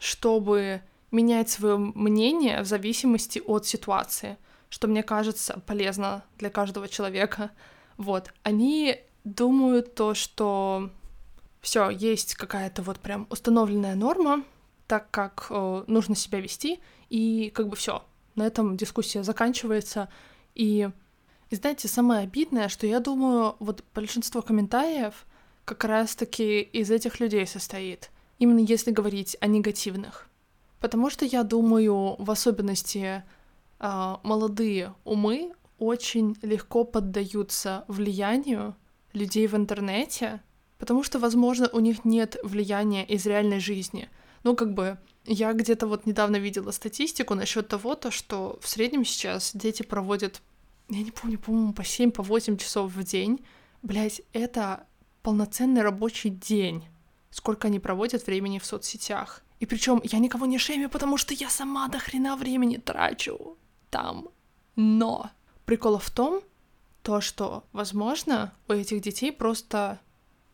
чтобы 0.04 0.82
менять 1.10 1.48
свое 1.48 1.78
мнение 1.78 2.60
в 2.60 2.66
зависимости 2.66 3.40
от 3.46 3.66
ситуации, 3.66 4.36
что 4.68 4.86
мне 4.86 5.02
кажется 5.02 5.62
полезно 5.66 6.24
для 6.36 6.50
каждого 6.50 6.88
человека. 6.88 7.52
Вот, 7.96 8.30
они 8.42 8.98
думают 9.24 9.94
то, 9.94 10.12
что 10.12 10.90
все, 11.62 11.88
есть 11.88 12.34
какая-то 12.34 12.82
вот 12.82 13.00
прям 13.00 13.26
установленная 13.30 13.94
норма, 13.94 14.44
так 14.86 15.10
как 15.10 15.46
э, 15.48 15.84
нужно 15.86 16.14
себя 16.14 16.40
вести, 16.40 16.80
и 17.08 17.50
как 17.54 17.68
бы 17.68 17.76
все, 17.76 18.04
на 18.34 18.46
этом 18.46 18.76
дискуссия 18.76 19.22
заканчивается. 19.22 20.10
И, 20.54 20.90
и 21.48 21.56
знаете, 21.56 21.88
самое 21.88 22.24
обидное, 22.24 22.68
что 22.68 22.86
я 22.86 23.00
думаю, 23.00 23.56
вот 23.58 23.82
большинство 23.94 24.42
комментариев 24.42 25.24
как 25.64 25.82
раз-таки 25.84 26.60
из 26.60 26.90
этих 26.90 27.20
людей 27.20 27.46
состоит, 27.46 28.10
именно 28.38 28.60
если 28.60 28.90
говорить 28.90 29.36
о 29.40 29.46
негативных. 29.46 30.28
Потому 30.80 31.10
что 31.10 31.24
я 31.24 31.44
думаю, 31.44 32.16
в 32.18 32.30
особенности 32.30 33.24
э, 33.80 34.16
молодые 34.22 34.94
умы 35.04 35.52
очень 35.78 36.36
легко 36.42 36.84
поддаются 36.84 37.84
влиянию 37.88 38.76
людей 39.12 39.46
в 39.46 39.54
интернете, 39.54 40.42
потому 40.78 41.02
что, 41.02 41.18
возможно, 41.18 41.68
у 41.72 41.80
них 41.80 42.04
нет 42.04 42.36
влияния 42.42 43.04
из 43.04 43.24
реальной 43.26 43.60
жизни. 43.60 44.08
Ну, 44.42 44.54
как 44.54 44.74
бы, 44.74 44.98
я 45.24 45.52
где-то 45.52 45.86
вот 45.86 46.04
недавно 46.04 46.36
видела 46.36 46.70
статистику 46.70 47.34
насчет 47.34 47.68
того, 47.68 47.94
то, 47.94 48.10
что 48.10 48.58
в 48.60 48.68
среднем 48.68 49.04
сейчас 49.04 49.52
дети 49.54 49.82
проводят, 49.82 50.42
я 50.90 51.02
не 51.02 51.10
помню, 51.10 51.38
по-моему, 51.38 51.72
по 51.72 51.84
7, 51.84 52.10
по 52.10 52.22
8 52.22 52.58
часов 52.58 52.92
в 52.92 53.02
день. 53.04 53.42
Блять, 53.82 54.20
это 54.32 54.86
полноценный 55.22 55.80
рабочий 55.80 56.28
день, 56.28 56.84
сколько 57.34 57.66
они 57.66 57.80
проводят 57.80 58.28
времени 58.28 58.60
в 58.60 58.64
соцсетях. 58.64 59.42
И 59.58 59.66
причем 59.66 60.00
я 60.04 60.20
никого 60.20 60.46
не 60.46 60.56
шеймю, 60.56 60.88
потому 60.88 61.16
что 61.16 61.34
я 61.34 61.50
сама 61.50 61.88
до 61.88 61.98
хрена 61.98 62.36
времени 62.36 62.76
трачу 62.76 63.58
там. 63.90 64.28
Но 64.76 65.30
прикол 65.64 65.98
в 65.98 66.10
том, 66.10 66.42
то, 67.02 67.20
что, 67.20 67.64
возможно, 67.72 68.54
у 68.68 68.72
этих 68.72 69.00
детей 69.00 69.32
просто 69.32 69.98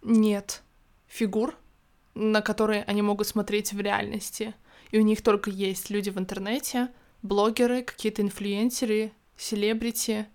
нет 0.00 0.62
фигур, 1.06 1.54
на 2.14 2.40
которые 2.40 2.84
они 2.84 3.02
могут 3.02 3.26
смотреть 3.26 3.74
в 3.74 3.80
реальности. 3.80 4.54
И 4.90 4.98
у 4.98 5.02
них 5.02 5.20
только 5.20 5.50
есть 5.50 5.90
люди 5.90 6.08
в 6.08 6.18
интернете, 6.18 6.88
блогеры, 7.20 7.82
какие-то 7.82 8.22
инфлюенсеры, 8.22 9.12
селебрити. 9.36 10.26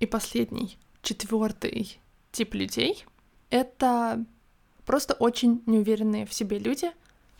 И 0.00 0.06
последний, 0.06 0.76
четвертый 1.02 2.00
тип 2.32 2.54
людей— 2.54 3.06
это 3.50 4.24
просто 4.84 5.14
очень 5.14 5.62
неуверенные 5.66 6.26
в 6.26 6.32
себе 6.32 6.58
люди. 6.58 6.90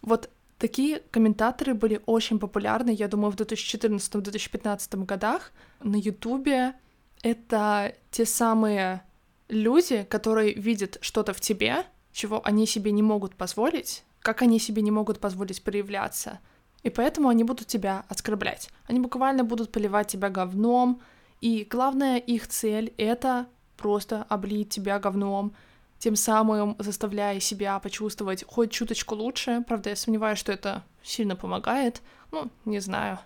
Вот 0.02 0.30
такие 0.58 1.02
комментаторы 1.10 1.74
были 1.74 2.00
очень 2.06 2.38
популярны, 2.38 2.90
я 2.90 3.08
думаю, 3.08 3.30
в 3.32 3.36
2014-2015 3.36 5.04
годах 5.04 5.52
на 5.82 5.96
Ютубе. 5.96 6.74
Это 7.22 7.94
те 8.10 8.26
самые 8.26 9.02
люди, 9.48 10.04
которые 10.04 10.54
видят 10.54 10.98
что-то 11.00 11.32
в 11.32 11.40
тебе, 11.40 11.84
чего 12.12 12.40
они 12.44 12.66
себе 12.66 12.92
не 12.92 13.02
могут 13.02 13.34
позволить, 13.34 14.04
как 14.20 14.42
они 14.42 14.58
себе 14.58 14.82
не 14.82 14.90
могут 14.90 15.20
позволить 15.20 15.62
проявляться. 15.62 16.40
И 16.82 16.90
поэтому 16.90 17.28
они 17.28 17.44
будут 17.44 17.66
тебя 17.66 18.04
оскорблять. 18.08 18.68
Они 18.86 19.00
буквально 19.00 19.42
будут 19.42 19.72
поливать 19.72 20.08
тебя 20.08 20.28
говном. 20.28 21.00
И 21.40 21.66
главная 21.68 22.18
их 22.18 22.46
цель— 22.46 22.92
это 22.98 23.46
просто 23.76 24.24
облить 24.28 24.68
тебя 24.68 24.98
говном, 24.98 25.54
тем 25.98 26.16
самым 26.16 26.76
заставляя 26.78 27.40
себя 27.40 27.78
почувствовать 27.78 28.44
хоть 28.44 28.70
чуточку 28.70 29.14
лучше. 29.14 29.64
Правда, 29.66 29.90
я 29.90 29.96
сомневаюсь, 29.96 30.38
что 30.38 30.52
это 30.52 30.82
сильно 31.02 31.36
помогает. 31.36 32.02
Ну, 32.30 32.50
не 32.64 32.80
знаю. 32.80 33.18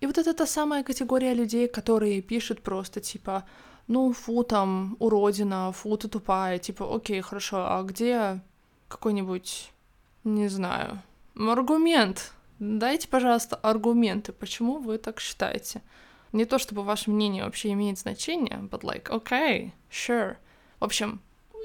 И 0.00 0.06
вот 0.06 0.18
это 0.18 0.34
та 0.34 0.46
самая 0.46 0.82
категория 0.82 1.34
людей, 1.34 1.68
которые 1.68 2.22
пишут 2.22 2.62
просто 2.62 3.00
типа 3.00 3.44
ну, 3.88 4.12
фу, 4.12 4.42
там, 4.42 4.96
уродина, 4.98 5.72
фу, 5.72 5.96
ты 5.96 6.08
тупая, 6.08 6.58
типа, 6.58 6.94
окей, 6.94 7.20
хорошо, 7.20 7.66
а 7.68 7.82
где 7.82 8.40
какой-нибудь, 8.88 9.70
не 10.24 10.48
знаю, 10.48 11.02
аргумент? 11.36 12.32
Дайте, 12.58 13.08
пожалуйста, 13.08 13.56
аргументы, 13.56 14.32
почему 14.32 14.78
вы 14.78 14.98
так 14.98 15.20
считаете. 15.20 15.82
Не 16.32 16.44
то, 16.46 16.58
чтобы 16.58 16.82
ваше 16.82 17.10
мнение 17.10 17.44
вообще 17.44 17.72
имеет 17.72 17.98
значение, 17.98 18.58
but 18.70 18.80
like, 18.80 19.08
okay, 19.08 19.72
sure. 19.90 20.36
В 20.80 20.84
общем, 20.84 21.20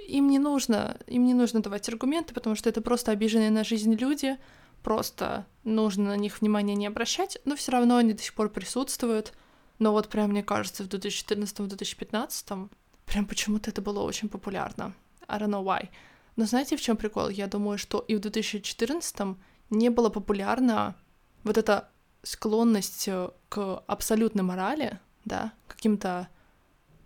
им 0.07 0.29
не 0.29 0.39
нужно, 0.39 0.97
им 1.07 1.25
не 1.25 1.33
нужно 1.33 1.61
давать 1.61 1.87
аргументы, 1.89 2.33
потому 2.33 2.55
что 2.55 2.69
это 2.69 2.81
просто 2.81 3.11
обиженные 3.11 3.51
на 3.51 3.63
жизнь 3.63 3.93
люди, 3.95 4.37
просто 4.83 5.45
нужно 5.63 6.05
на 6.05 6.17
них 6.17 6.41
внимание 6.41 6.75
не 6.75 6.87
обращать, 6.87 7.37
но 7.45 7.55
все 7.55 7.71
равно 7.71 7.97
они 7.97 8.13
до 8.13 8.21
сих 8.21 8.33
пор 8.33 8.49
присутствуют, 8.49 9.33
но 9.79 9.91
вот 9.91 10.09
прям, 10.09 10.31
мне 10.31 10.43
кажется, 10.43 10.83
в 10.83 10.87
2014-2015 10.87 12.69
прям 13.05 13.25
почему-то 13.25 13.69
это 13.69 13.81
было 13.81 14.01
очень 14.01 14.29
популярно. 14.29 14.93
I 15.27 15.39
don't 15.39 15.49
know 15.49 15.63
why. 15.63 15.89
Но 16.35 16.45
знаете, 16.45 16.77
в 16.77 16.81
чем 16.81 16.97
прикол? 16.97 17.29
Я 17.29 17.47
думаю, 17.47 17.77
что 17.77 17.99
и 17.99 18.15
в 18.15 18.19
2014 18.19 19.37
не 19.69 19.89
было 19.89 20.09
популярно 20.09 20.95
вот 21.43 21.57
эта 21.57 21.89
склонность 22.23 23.07
э, 23.07 23.29
к 23.49 23.83
абсолютной 23.87 24.43
морали, 24.43 24.99
да, 25.25 25.51
каким-то 25.67 26.27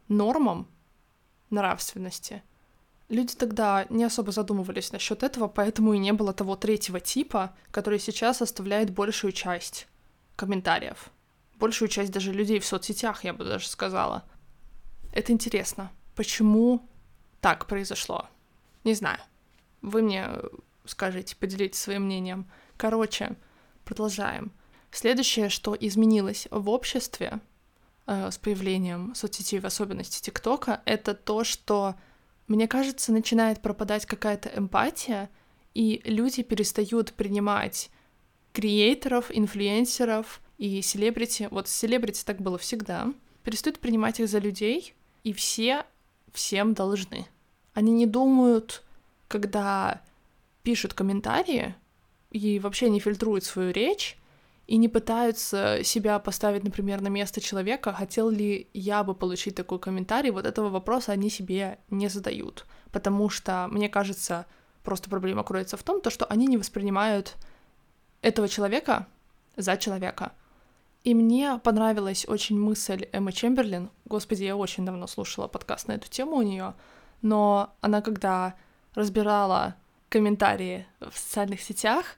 нормам 0.07 0.67
нравственности. 1.49 2.43
Люди 3.09 3.35
тогда 3.35 3.85
не 3.89 4.03
особо 4.03 4.31
задумывались 4.31 4.91
насчет 4.91 5.21
этого, 5.23 5.47
поэтому 5.47 5.93
и 5.93 5.99
не 5.99 6.11
было 6.11 6.33
того 6.33 6.55
третьего 6.55 6.99
типа, 6.99 7.55
который 7.71 7.99
сейчас 7.99 8.37
составляет 8.37 8.89
большую 8.89 9.31
часть 9.31 9.87
комментариев 10.35 11.11
большую 11.59 11.89
часть 11.89 12.11
даже 12.11 12.31
людей 12.31 12.59
в 12.59 12.65
соцсетях, 12.65 13.23
я 13.23 13.33
бы 13.33 13.43
даже 13.43 13.67
сказала. 13.67 14.23
Это 15.11 15.31
интересно. 15.31 15.91
Почему 16.15 16.87
так 17.41 17.67
произошло? 17.67 18.27
Не 18.83 18.93
знаю. 18.93 19.19
Вы 19.81 20.01
мне 20.01 20.27
скажите, 20.85 21.35
поделитесь 21.35 21.79
своим 21.79 22.03
мнением. 22.03 22.49
Короче, 22.77 23.35
продолжаем. 23.83 24.51
Следующее, 24.91 25.49
что 25.49 25.75
изменилось 25.79 26.47
в 26.51 26.69
обществе 26.69 27.39
э, 28.05 28.31
с 28.31 28.37
появлением 28.37 29.13
соцсетей, 29.15 29.59
в 29.59 29.65
особенности 29.65 30.21
ТикТока, 30.21 30.81
это 30.85 31.13
то, 31.13 31.43
что, 31.43 31.95
мне 32.47 32.67
кажется, 32.67 33.11
начинает 33.11 33.61
пропадать 33.61 34.05
какая-то 34.05 34.51
эмпатия, 34.55 35.29
и 35.73 36.01
люди 36.05 36.43
перестают 36.43 37.13
принимать 37.13 37.89
креаторов, 38.53 39.29
инфлюенсеров, 39.29 40.41
и 40.57 40.81
селебрити, 40.81 41.49
вот 41.51 41.67
селебрити 41.67 42.23
так 42.23 42.41
было 42.41 42.57
всегда, 42.57 43.13
перестают 43.43 43.79
принимать 43.79 44.19
их 44.19 44.29
за 44.29 44.39
людей, 44.39 44.93
и 45.23 45.33
все 45.33 45.85
всем 46.31 46.73
должны. 46.73 47.25
Они 47.73 47.91
не 47.91 48.05
думают, 48.05 48.83
когда 49.27 50.01
пишут 50.63 50.93
комментарии, 50.93 51.75
и 52.31 52.59
вообще 52.59 52.89
не 52.89 52.99
фильтруют 52.99 53.43
свою 53.43 53.71
речь, 53.71 54.17
и 54.67 54.77
не 54.77 54.89
пытаются 54.89 55.83
себя 55.83 56.17
поставить, 56.19 56.63
например, 56.63 57.01
на 57.01 57.07
место 57.07 57.39
человека, 57.39 57.93
хотел 57.93 58.29
ли 58.29 58.67
я 58.73 59.03
бы 59.03 59.13
получить 59.13 59.55
такой 59.55 59.79
комментарий, 59.79 60.31
вот 60.31 60.45
этого 60.45 60.69
вопроса 60.69 61.11
они 61.11 61.29
себе 61.29 61.79
не 61.89 62.07
задают, 62.07 62.65
потому 62.91 63.29
что, 63.29 63.67
мне 63.69 63.89
кажется, 63.89 64.47
просто 64.83 65.09
проблема 65.09 65.43
кроется 65.43 65.77
в 65.77 65.83
том, 65.83 66.01
то, 66.01 66.09
что 66.09 66.25
они 66.25 66.47
не 66.47 66.57
воспринимают 66.57 67.35
этого 68.21 68.47
человека 68.47 69.07
за 69.55 69.77
человека. 69.77 70.31
И 71.03 71.13
мне 71.13 71.59
понравилась 71.63 72.27
очень 72.27 72.59
мысль 72.59 73.07
Эммы 73.11 73.31
Чемберлин. 73.31 73.91
Господи, 74.05 74.43
я 74.43 74.55
очень 74.55 74.85
давно 74.85 75.05
слушала 75.05 75.47
подкаст 75.47 75.87
на 75.87 75.93
эту 75.93 76.09
тему 76.09 76.37
у 76.37 76.41
нее, 76.41 76.73
но 77.21 77.75
она 77.81 78.01
когда 78.01 78.55
разбирала 78.95 79.75
комментарии 80.09 80.87
в 80.99 81.15
социальных 81.15 81.61
сетях, 81.61 82.15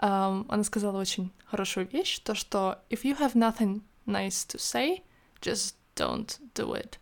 um, 0.00 0.46
она 0.48 0.64
сказала 0.64 0.98
очень 0.98 1.30
хорошую 1.44 1.86
вещь, 1.88 2.18
то 2.20 2.34
что 2.34 2.82
if 2.90 3.02
you 3.02 3.18
have 3.18 3.34
nothing 3.34 3.82
nice 4.06 4.46
to 4.46 4.58
say, 4.58 5.02
just 5.40 5.74
don't 5.96 6.38
do 6.54 6.72
it. 6.74 6.94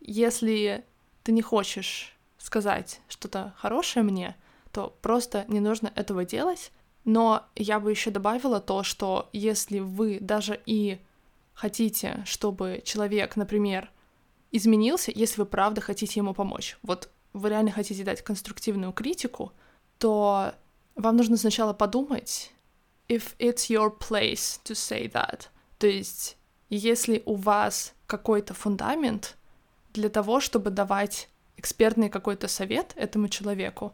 Если 0.00 0.84
ты 1.22 1.32
не 1.32 1.42
хочешь 1.42 2.14
сказать 2.38 3.00
что-то 3.08 3.54
хорошее 3.56 4.04
мне, 4.04 4.36
то 4.72 4.96
просто 5.00 5.44
не 5.48 5.60
нужно 5.60 5.92
этого 5.94 6.24
делать, 6.24 6.72
но 7.04 7.46
я 7.54 7.80
бы 7.80 7.90
еще 7.90 8.10
добавила 8.10 8.60
то, 8.60 8.82
что 8.82 9.28
если 9.32 9.78
вы 9.78 10.18
даже 10.20 10.60
и 10.66 10.98
хотите, 11.54 12.22
чтобы 12.26 12.82
человек, 12.84 13.36
например, 13.36 13.90
изменился, 14.50 15.12
если 15.14 15.40
вы 15.40 15.46
правда 15.46 15.80
хотите 15.80 16.20
ему 16.20 16.34
помочь, 16.34 16.76
вот 16.82 17.08
вы 17.32 17.48
реально 17.48 17.70
хотите 17.70 18.04
дать 18.04 18.22
конструктивную 18.22 18.92
критику, 18.92 19.52
то 19.98 20.54
вам 20.96 21.16
нужно 21.16 21.36
сначала 21.36 21.72
подумать, 21.72 22.52
if 23.08 23.36
it's 23.38 23.68
your 23.68 23.90
place 23.90 24.60
to 24.64 24.74
say 24.74 25.10
that. 25.12 25.48
То 25.78 25.86
есть, 25.86 26.36
если 26.70 27.22
у 27.26 27.34
вас 27.34 27.94
какой-то 28.06 28.54
фундамент 28.54 29.36
для 29.92 30.08
того, 30.08 30.40
чтобы 30.40 30.70
давать 30.70 31.28
экспертный 31.56 32.08
какой-то 32.08 32.48
совет 32.48 32.92
этому 32.96 33.28
человеку, 33.28 33.92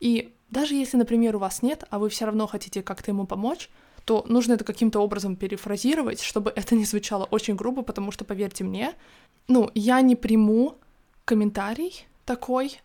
и 0.00 0.34
даже 0.50 0.74
если, 0.74 0.96
например, 0.96 1.36
у 1.36 1.38
вас 1.38 1.62
нет, 1.62 1.84
а 1.90 1.98
вы 1.98 2.08
все 2.08 2.26
равно 2.26 2.46
хотите 2.46 2.82
как-то 2.82 3.10
ему 3.10 3.26
помочь, 3.26 3.70
то 4.04 4.24
нужно 4.28 4.52
это 4.52 4.64
каким-то 4.64 5.00
образом 5.00 5.36
перефразировать, 5.36 6.20
чтобы 6.20 6.52
это 6.54 6.74
не 6.74 6.84
звучало 6.84 7.24
очень 7.24 7.56
грубо, 7.56 7.82
потому 7.82 8.12
что, 8.12 8.24
поверьте 8.24 8.62
мне, 8.62 8.94
ну, 9.48 9.70
я 9.74 10.00
не 10.02 10.14
приму 10.14 10.78
комментарий 11.24 12.06
такой, 12.26 12.80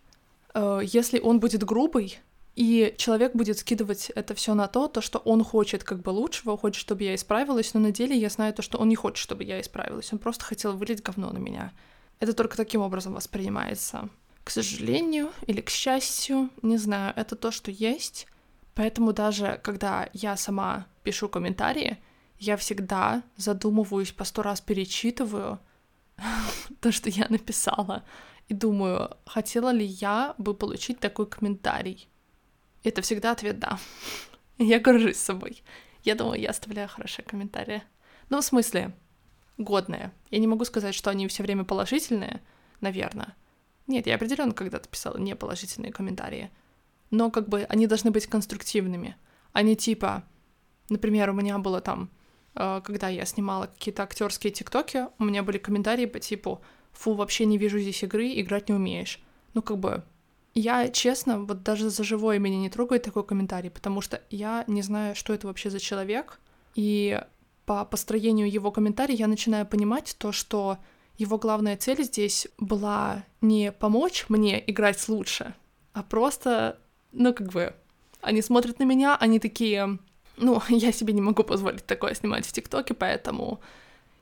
э, 0.54 0.80
если 0.82 1.20
он 1.20 1.38
будет 1.38 1.64
грубый, 1.64 2.18
и 2.60 2.94
человек 2.98 3.34
будет 3.34 3.58
скидывать 3.58 4.10
это 4.10 4.34
все 4.34 4.52
на 4.52 4.68
то, 4.68 4.86
то, 4.86 5.00
что 5.00 5.18
он 5.20 5.42
хочет 5.42 5.82
как 5.82 6.02
бы 6.02 6.10
лучшего, 6.10 6.58
хочет, 6.58 6.78
чтобы 6.78 7.04
я 7.04 7.14
исправилась, 7.14 7.72
но 7.72 7.80
на 7.80 7.90
деле 7.90 8.14
я 8.14 8.28
знаю 8.28 8.52
то, 8.52 8.60
что 8.60 8.76
он 8.76 8.90
не 8.90 8.96
хочет, 8.96 9.16
чтобы 9.16 9.44
я 9.44 9.62
исправилась. 9.62 10.12
Он 10.12 10.18
просто 10.18 10.44
хотел 10.44 10.76
вылить 10.76 11.02
говно 11.02 11.30
на 11.30 11.38
меня. 11.38 11.72
Это 12.18 12.34
только 12.34 12.58
таким 12.58 12.82
образом 12.82 13.14
воспринимается 13.14 14.10
к 14.44 14.50
сожалению 14.50 15.30
или 15.46 15.62
к 15.62 15.70
счастью, 15.70 16.50
не 16.60 16.76
знаю, 16.76 17.14
это 17.16 17.34
то, 17.34 17.50
что 17.50 17.70
есть. 17.70 18.26
Поэтому 18.74 19.14
даже 19.14 19.58
когда 19.62 20.10
я 20.12 20.36
сама 20.36 20.86
пишу 21.02 21.30
комментарии, 21.30 21.96
я 22.38 22.58
всегда 22.58 23.22
задумываюсь, 23.38 24.12
по 24.12 24.24
сто 24.24 24.42
раз 24.42 24.60
перечитываю 24.60 25.60
то, 26.80 26.92
что 26.92 27.08
я 27.08 27.26
написала, 27.30 28.04
и 28.48 28.54
думаю, 28.54 29.16
хотела 29.24 29.70
ли 29.70 29.86
я 29.86 30.34
бы 30.36 30.52
получить 30.52 31.00
такой 31.00 31.24
комментарий. 31.24 32.06
Это 32.82 33.02
всегда 33.02 33.32
ответ 33.32 33.58
«да». 33.58 33.78
Я 34.58 34.78
горжусь 34.78 35.16
собой. 35.16 35.62
Я 36.02 36.14
думаю, 36.14 36.40
я 36.40 36.50
оставляю 36.50 36.88
хорошие 36.88 37.24
комментарии. 37.24 37.82
Ну, 38.28 38.40
в 38.40 38.44
смысле, 38.44 38.94
годные. 39.58 40.12
Я 40.30 40.38
не 40.38 40.46
могу 40.46 40.64
сказать, 40.64 40.94
что 40.94 41.10
они 41.10 41.28
все 41.28 41.42
время 41.42 41.64
положительные, 41.64 42.40
наверное. 42.80 43.34
Нет, 43.86 44.06
я 44.06 44.14
определенно 44.14 44.52
когда-то 44.52 44.88
писала 44.88 45.18
неположительные 45.18 45.92
комментарии. 45.92 46.50
Но 47.10 47.30
как 47.30 47.48
бы 47.48 47.64
они 47.68 47.86
должны 47.86 48.10
быть 48.10 48.26
конструктивными. 48.26 49.16
Они 49.52 49.76
типа, 49.76 50.24
например, 50.88 51.30
у 51.30 51.34
меня 51.34 51.58
было 51.58 51.80
там, 51.80 52.08
э, 52.54 52.80
когда 52.84 53.08
я 53.08 53.24
снимала 53.24 53.66
какие-то 53.66 54.02
актерские 54.02 54.52
тиктоки, 54.52 55.06
у 55.18 55.24
меня 55.24 55.42
были 55.42 55.58
комментарии 55.58 56.06
по 56.06 56.20
типу 56.20 56.62
«Фу, 56.92 57.14
вообще 57.14 57.46
не 57.46 57.58
вижу 57.58 57.78
здесь 57.78 58.02
игры, 58.02 58.28
играть 58.40 58.68
не 58.68 58.74
умеешь». 58.74 59.20
Ну, 59.54 59.62
как 59.62 59.78
бы, 59.78 60.04
я, 60.54 60.88
честно, 60.88 61.40
вот 61.40 61.62
даже 61.62 61.90
за 61.90 62.02
живое 62.02 62.38
меня 62.38 62.58
не 62.58 62.70
трогает 62.70 63.02
такой 63.02 63.24
комментарий, 63.24 63.70
потому 63.70 64.00
что 64.00 64.20
я 64.30 64.64
не 64.66 64.82
знаю, 64.82 65.14
что 65.14 65.32
это 65.32 65.46
вообще 65.46 65.70
за 65.70 65.78
человек, 65.78 66.40
и 66.74 67.22
по 67.66 67.84
построению 67.84 68.50
его 68.50 68.72
комментариев 68.72 69.18
я 69.20 69.28
начинаю 69.28 69.66
понимать 69.66 70.16
то, 70.18 70.32
что 70.32 70.78
его 71.18 71.38
главная 71.38 71.76
цель 71.76 72.02
здесь 72.02 72.48
была 72.58 73.24
не 73.40 73.72
помочь 73.72 74.26
мне 74.28 74.62
играть 74.70 75.08
лучше, 75.08 75.54
а 75.92 76.02
просто, 76.02 76.78
ну, 77.12 77.32
как 77.32 77.52
бы, 77.52 77.74
они 78.20 78.42
смотрят 78.42 78.78
на 78.78 78.84
меня, 78.84 79.16
они 79.16 79.38
такие, 79.38 79.98
ну, 80.36 80.60
я 80.68 80.90
себе 80.90 81.12
не 81.12 81.20
могу 81.20 81.44
позволить 81.44 81.86
такое 81.86 82.14
снимать 82.14 82.46
в 82.46 82.52
ТикТоке, 82.52 82.94
поэтому 82.94 83.60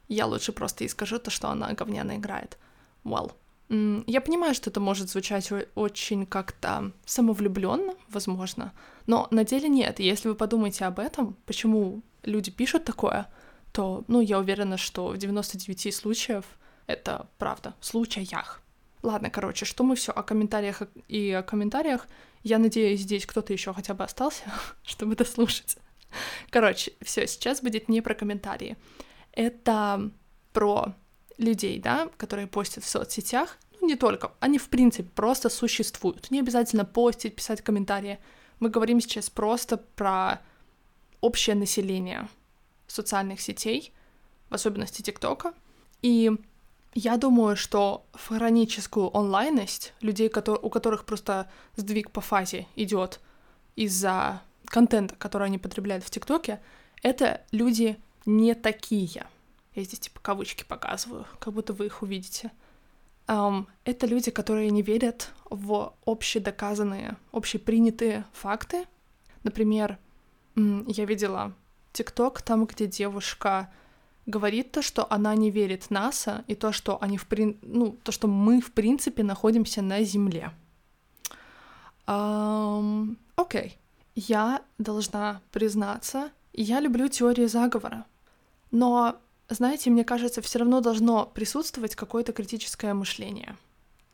я 0.09 0.27
лучше 0.27 0.53
просто 0.53 0.85
и 0.85 0.89
скажу 0.89 1.19
то, 1.19 1.31
что 1.31 1.49
она 1.49 1.73
говняно 1.73 2.17
играет. 2.17 2.59
Well. 3.05 3.33
Я 3.71 4.21
понимаю, 4.23 4.55
что 4.55 4.71
это 4.71 4.81
может 4.81 5.11
звучать 5.11 5.51
очень 5.75 6.25
как-то 6.25 6.93
самовлюбленно, 7.05 7.95
возможно, 8.09 8.73
но 9.07 9.29
на 9.31 9.45
деле 9.45 9.69
нет. 9.69 10.01
Если 10.01 10.29
вы 10.29 10.35
подумаете 10.35 10.87
об 10.87 10.99
этом, 10.99 11.37
почему 11.45 12.03
люди 12.23 12.51
пишут 12.51 12.85
такое, 12.85 13.31
то, 13.73 14.05
ну, 14.09 14.21
я 14.23 14.39
уверена, 14.39 14.79
что 14.79 15.09
в 15.09 15.19
99 15.19 15.95
случаев 15.95 16.45
это 16.87 17.29
правда, 17.37 17.75
в 17.81 17.85
случаях. 17.85 18.63
Ладно, 19.03 19.31
короче, 19.31 19.65
что 19.65 19.85
мы 19.85 19.95
все 19.95 20.13
о 20.13 20.23
комментариях 20.23 20.83
и 21.07 21.31
о 21.31 21.43
комментариях. 21.43 22.09
Я 22.43 22.59
надеюсь, 22.59 23.01
здесь 23.01 23.27
кто-то 23.27 23.53
еще 23.53 23.73
хотя 23.75 23.95
бы 23.95 24.05
остался, 24.05 24.45
чтобы 24.83 25.15
дослушать. 25.15 25.77
Короче, 26.51 26.93
все, 27.03 27.27
сейчас 27.27 27.61
будет 27.61 27.89
не 27.89 28.01
про 28.01 28.15
комментарии. 28.15 28.77
Это 29.33 30.11
про 30.53 30.95
людей, 31.38 31.78
да, 31.78 32.09
которые 32.16 32.47
постят 32.47 32.85
в 32.85 32.88
соцсетях. 32.88 33.57
Ну, 33.80 33.87
не 33.87 33.97
только. 33.97 34.33
Они, 34.40 34.59
в 34.59 34.68
принципе, 34.68 35.09
просто 35.14 35.49
существуют. 35.49 36.30
Не 36.30 36.40
обязательно 36.40 36.85
постить, 36.85 37.35
писать 37.35 37.62
комментарии. 37.62 38.18
Мы 38.61 38.68
говорим 38.68 39.00
сейчас 39.00 39.30
просто 39.30 39.76
про 39.76 40.40
общее 41.21 41.57
население 41.57 42.28
социальных 42.87 43.40
сетей, 43.40 43.92
в 44.50 44.54
особенности 44.54 45.02
ТикТока. 45.02 45.54
И 46.02 46.30
я 46.95 47.16
думаю, 47.16 47.57
что 47.57 48.04
в 48.12 48.28
хроническую 48.28 49.16
онлайность 49.16 49.92
людей, 50.00 50.28
у 50.28 50.71
которых 50.71 51.04
просто 51.04 51.50
сдвиг 51.76 52.11
по 52.11 52.21
фазе 52.21 52.66
идет 52.75 53.21
из-за 53.76 54.42
контента, 54.64 55.14
который 55.16 55.47
они 55.47 55.59
потребляют 55.59 56.04
в 56.04 56.11
ТикТоке, 56.11 56.61
это 57.02 57.42
люди 57.52 57.97
не 58.26 58.54
такие. 58.54 59.26
Я 59.79 59.85
здесь 59.85 60.01
типа 60.01 60.19
кавычки 60.21 60.65
показываю, 60.65 61.25
как 61.39 61.55
будто 61.55 61.73
вы 61.73 61.87
их 61.87 62.03
увидите. 62.03 62.51
Um, 63.29 63.67
это 63.85 64.09
люди, 64.09 64.33
которые 64.33 64.71
не 64.71 64.83
верят 64.83 65.33
в 65.51 65.95
общедоказанные, 66.05 67.17
общепринятые 67.31 68.25
факты. 68.33 68.87
Например, 69.45 69.97
я 70.57 71.05
видела 71.05 71.55
ТикТок, 71.93 72.43
там, 72.43 72.64
где 72.64 72.88
девушка 72.88 73.71
говорит 74.27 74.73
то, 74.73 74.83
что 74.83 75.07
она 75.12 75.37
не 75.37 75.53
верит 75.53 75.91
НАСА 75.91 76.43
и 76.49 76.57
то, 76.57 76.73
что 76.73 77.01
они 77.01 77.17
в 77.17 77.29
прин... 77.29 77.57
ну, 77.62 77.93
то, 78.03 78.11
что 78.11 78.27
мы 78.27 78.61
в 78.61 78.73
принципе 78.73 79.23
находимся 79.23 79.81
на 79.81 80.03
Земле. 80.03 80.51
Um, 82.09 83.17
окей, 83.37 83.61
okay. 83.61 83.73
я 84.17 84.61
должна 84.79 85.41
признаться, 85.53 86.33
я 86.53 86.81
люблю 86.81 87.07
теории 87.07 87.47
заговора, 87.47 88.07
но, 88.73 89.21
знаете, 89.49 89.91
мне 89.91 90.05
кажется, 90.05 90.43
все 90.43 90.59
равно 90.59 90.81
должно 90.81 91.27
присутствовать 91.27 91.97
какое-то 91.97 92.33
критическое 92.33 92.93
мышление. 92.95 93.57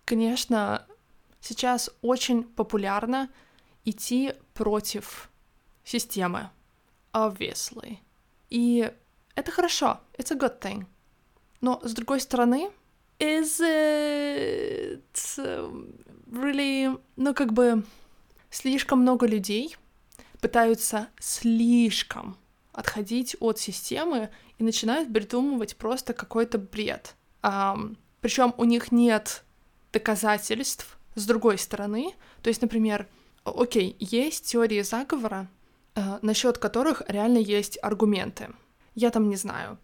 Конечно, 0.04 0.86
сейчас 1.40 1.90
очень 2.02 2.44
популярно 2.44 3.28
идти 3.84 4.34
против 4.54 5.30
системы, 5.84 6.50
obviously. 7.12 7.98
И 8.50 8.92
это 9.34 9.50
хорошо, 9.50 10.00
it's 10.16 10.32
a 10.32 10.38
good 10.38 10.60
thing. 10.60 10.86
Но, 11.60 11.80
с 11.82 11.92
другой 11.94 12.20
стороны, 12.20 12.70
is 13.18 13.60
it 13.60 15.02
really, 16.30 17.00
ну, 17.16 17.34
как 17.34 17.52
бы, 17.52 17.84
слишком 18.50 19.00
много 19.00 19.26
людей 19.26 19.76
пытаются 20.40 21.08
слишком 21.18 22.36
отходить 22.74 23.36
от 23.40 23.58
системы 23.58 24.30
и 24.58 24.64
начинают 24.64 25.12
придумывать 25.12 25.76
просто 25.76 26.12
какой-то 26.12 26.58
бред. 26.58 27.14
Um, 27.42 27.96
причем 28.20 28.54
у 28.56 28.64
них 28.64 28.92
нет 28.92 29.44
доказательств 29.92 30.98
с 31.14 31.26
другой 31.26 31.58
стороны. 31.58 32.14
То 32.42 32.48
есть, 32.48 32.60
например, 32.60 33.08
окей, 33.44 33.96
есть 34.00 34.46
теории 34.46 34.82
заговора, 34.82 35.48
э, 35.94 36.18
насчет 36.22 36.58
которых 36.58 37.02
реально 37.08 37.38
есть 37.38 37.78
аргументы 37.80 38.48
я 38.94 39.10
там 39.10 39.28
не 39.28 39.36
знаю, 39.36 39.78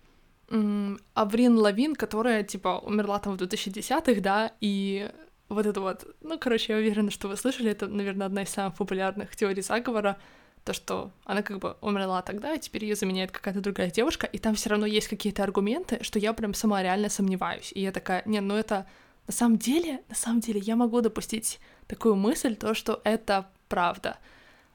Аврин 1.14 1.58
Лавин, 1.58 1.94
которая, 1.94 2.42
типа, 2.42 2.80
умерла 2.84 3.18
там 3.18 3.36
в 3.36 3.40
2010-х, 3.40 4.20
да, 4.20 4.52
и 4.60 5.10
вот 5.48 5.66
это 5.66 5.80
вот, 5.80 6.06
ну, 6.20 6.38
короче, 6.38 6.72
я 6.72 6.78
уверена, 6.78 7.10
что 7.10 7.28
вы 7.28 7.36
слышали, 7.36 7.70
это, 7.70 7.86
наверное, 7.86 8.26
одна 8.26 8.42
из 8.42 8.48
самых 8.48 8.76
популярных 8.76 9.36
теорий 9.36 9.62
заговора, 9.62 10.18
то, 10.64 10.72
что 10.72 11.10
она 11.24 11.42
как 11.42 11.58
бы 11.58 11.76
умерла 11.80 12.22
тогда, 12.22 12.54
и 12.54 12.58
теперь 12.58 12.84
ее 12.84 12.94
заменяет 12.94 13.30
какая-то 13.30 13.60
другая 13.60 13.90
девушка, 13.90 14.26
и 14.26 14.38
там 14.38 14.54
все 14.54 14.70
равно 14.70 14.86
есть 14.86 15.08
какие-то 15.08 15.42
аргументы, 15.42 16.02
что 16.02 16.18
я 16.18 16.32
прям 16.32 16.54
сама 16.54 16.82
реально 16.82 17.08
сомневаюсь. 17.08 17.72
И 17.74 17.80
я 17.80 17.92
такая, 17.92 18.22
не, 18.26 18.40
ну 18.40 18.54
это 18.54 18.86
на 19.26 19.32
самом 19.32 19.58
деле, 19.58 20.02
на 20.08 20.14
самом 20.14 20.40
деле 20.40 20.60
я 20.60 20.76
могу 20.76 21.00
допустить 21.00 21.60
такую 21.86 22.16
мысль, 22.16 22.56
то, 22.56 22.74
что 22.74 23.00
это 23.04 23.48
правда. 23.68 24.18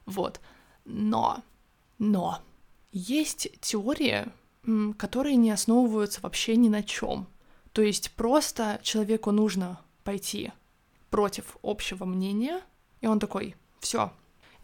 Вот. 0.06 0.39
Но, 0.86 1.43
но, 2.00 2.39
есть 2.91 3.50
теории, 3.60 4.26
которые 4.98 5.36
не 5.36 5.52
основываются 5.52 6.21
вообще 6.21 6.56
ни 6.56 6.69
на 6.69 6.84
чем. 6.84 7.28
То 7.74 7.82
есть 7.82 8.12
просто 8.12 8.80
человеку 8.82 9.32
нужно 9.32 9.80
пойти 10.04 10.52
против 11.10 11.58
общего 11.62 12.06
мнения, 12.06 12.62
и 13.02 13.08
он 13.08 13.19
такой, 13.19 13.56
все. 13.80 14.13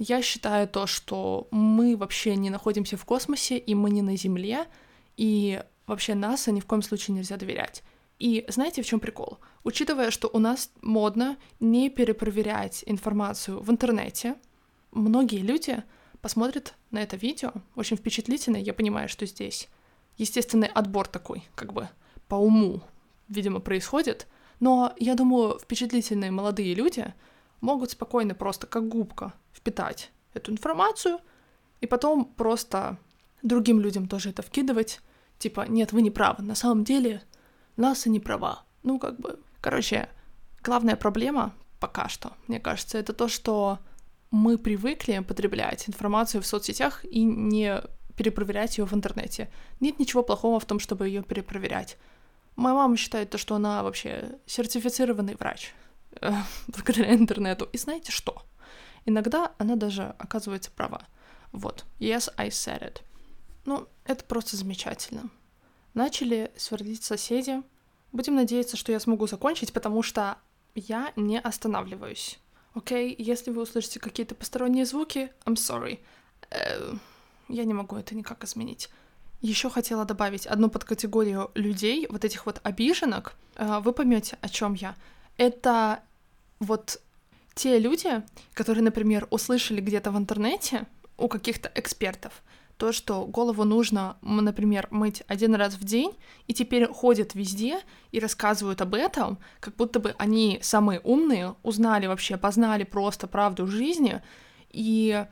Я 0.03 0.23
считаю 0.23 0.67
то, 0.67 0.87
что 0.87 1.47
мы 1.51 1.95
вообще 1.95 2.35
не 2.35 2.49
находимся 2.49 2.97
в 2.97 3.05
космосе, 3.05 3.59
и 3.59 3.75
мы 3.75 3.91
не 3.91 4.01
на 4.01 4.17
Земле, 4.17 4.65
и 5.15 5.61
вообще 5.85 6.15
НАСА 6.15 6.51
ни 6.51 6.59
в 6.59 6.65
коем 6.65 6.81
случае 6.81 7.17
нельзя 7.17 7.37
доверять. 7.37 7.83
И 8.17 8.43
знаете, 8.47 8.81
в 8.81 8.85
чем 8.87 8.99
прикол? 8.99 9.37
Учитывая, 9.63 10.09
что 10.09 10.27
у 10.33 10.39
нас 10.39 10.71
модно 10.81 11.37
не 11.59 11.91
перепроверять 11.91 12.83
информацию 12.87 13.59
в 13.59 13.69
интернете, 13.69 14.37
многие 14.89 15.37
люди 15.37 15.83
посмотрит 16.19 16.73
на 16.89 17.03
это 17.03 17.15
видео, 17.15 17.51
очень 17.75 17.95
впечатлительно, 17.95 18.57
я 18.57 18.73
понимаю, 18.73 19.07
что 19.07 19.27
здесь 19.27 19.69
естественный 20.17 20.67
отбор 20.67 21.07
такой, 21.07 21.43
как 21.53 21.73
бы 21.73 21.87
по 22.27 22.33
уму, 22.33 22.81
видимо, 23.29 23.59
происходит, 23.59 24.25
но 24.59 24.95
я 24.97 25.13
думаю, 25.13 25.59
впечатлительные 25.59 26.31
молодые 26.31 26.73
люди 26.73 27.13
могут 27.59 27.91
спокойно 27.91 28.33
просто 28.33 28.65
как 28.65 28.87
губка 28.87 29.33
впитать 29.62 30.12
эту 30.34 30.52
информацию 30.52 31.19
и 31.82 31.88
потом 31.88 32.26
просто 32.26 32.97
другим 33.41 33.80
людям 33.80 34.08
тоже 34.08 34.30
это 34.30 34.41
вкидывать, 34.41 35.00
типа, 35.39 35.65
нет, 35.67 35.93
вы 35.93 36.02
не 36.02 36.12
правы, 36.12 36.43
на 36.43 36.56
самом 36.56 36.84
деле 36.84 37.24
НАСА 37.78 38.10
не 38.10 38.19
права. 38.19 38.63
Ну, 38.84 39.00
как 39.00 39.19
бы, 39.19 39.39
короче, 39.62 40.10
главная 40.63 40.95
проблема 40.95 41.54
пока 41.80 42.10
что, 42.10 42.34
мне 42.47 42.60
кажется, 42.60 42.97
это 42.97 43.13
то, 43.13 43.28
что 43.28 43.80
мы 44.32 44.58
привыкли 44.58 45.19
потреблять 45.19 45.89
информацию 45.89 46.41
в 46.41 46.47
соцсетях 46.47 47.04
и 47.06 47.24
не 47.24 47.82
перепроверять 48.15 48.78
ее 48.78 48.86
в 48.86 48.93
интернете. 48.93 49.52
Нет 49.80 50.00
ничего 50.00 50.24
плохого 50.24 50.60
в 50.60 50.65
том, 50.65 50.80
чтобы 50.80 51.08
ее 51.08 51.24
перепроверять. 51.24 51.97
Моя 52.56 52.76
мама 52.76 52.97
считает 52.97 53.30
то, 53.30 53.38
что 53.38 53.56
она 53.56 53.84
вообще 53.84 54.38
сертифицированный 54.45 55.36
врач 55.36 55.74
э, 56.21 56.32
благодаря 56.67 57.13
интернету. 57.15 57.67
И 57.74 57.78
знаете 57.78 58.12
что? 58.12 58.43
Иногда 59.05 59.53
она 59.57 59.75
даже 59.75 60.15
оказывается 60.19 60.71
права. 60.71 61.01
Вот. 61.51 61.85
Yes, 61.99 62.31
I 62.37 62.49
said 62.49 62.81
it. 62.81 63.01
Ну, 63.65 63.87
это 64.05 64.23
просто 64.25 64.57
замечательно. 64.57 65.29
Начали 65.93 66.51
сверлить 66.55 67.03
соседи. 67.03 67.61
Будем 68.11 68.35
надеяться, 68.35 68.77
что 68.77 68.91
я 68.91 68.99
смогу 68.99 69.27
закончить, 69.27 69.73
потому 69.73 70.03
что 70.03 70.37
я 70.75 71.11
не 71.15 71.39
останавливаюсь. 71.39 72.39
Окей, 72.73 73.11
okay? 73.11 73.15
если 73.17 73.51
вы 73.51 73.63
услышите 73.63 73.99
какие-то 73.99 74.35
посторонние 74.35 74.85
звуки, 74.85 75.31
I'm 75.45 75.55
sorry. 75.55 75.99
Э, 76.49 76.93
я 77.49 77.65
не 77.65 77.73
могу 77.73 77.97
это 77.97 78.15
никак 78.15 78.43
изменить. 78.43 78.89
Еще 79.41 79.69
хотела 79.69 80.05
добавить 80.05 80.45
одну 80.45 80.69
подкатегорию 80.69 81.51
людей, 81.55 82.07
вот 82.09 82.23
этих 82.23 82.45
вот 82.45 82.61
обиженок. 82.63 83.35
Э, 83.55 83.79
вы 83.79 83.91
поймете, 83.91 84.37
о 84.41 84.49
чем 84.49 84.73
я. 84.73 84.95
Это 85.37 86.01
вот 86.59 87.01
те 87.53 87.79
люди, 87.79 88.23
которые, 88.53 88.83
например, 88.83 89.27
услышали 89.29 89.81
где-то 89.81 90.11
в 90.11 90.17
интернете 90.17 90.87
у 91.17 91.27
каких-то 91.27 91.71
экспертов, 91.75 92.41
то, 92.77 92.91
что 92.91 93.27
голову 93.27 93.63
нужно, 93.63 94.17
например, 94.21 94.87
мыть 94.89 95.21
один 95.27 95.53
раз 95.53 95.75
в 95.75 95.83
день, 95.83 96.13
и 96.47 96.53
теперь 96.53 96.87
ходят 96.87 97.35
везде 97.35 97.79
и 98.11 98.19
рассказывают 98.19 98.81
об 98.81 98.95
этом, 98.95 99.37
как 99.59 99.75
будто 99.75 99.99
бы 99.99 100.15
они 100.17 100.57
самые 100.63 100.99
умные, 101.01 101.53
узнали 101.61 102.07
вообще, 102.07 102.37
познали 102.37 102.83
просто 102.83 103.27
правду 103.27 103.67
жизни, 103.67 104.23
и 104.71 105.23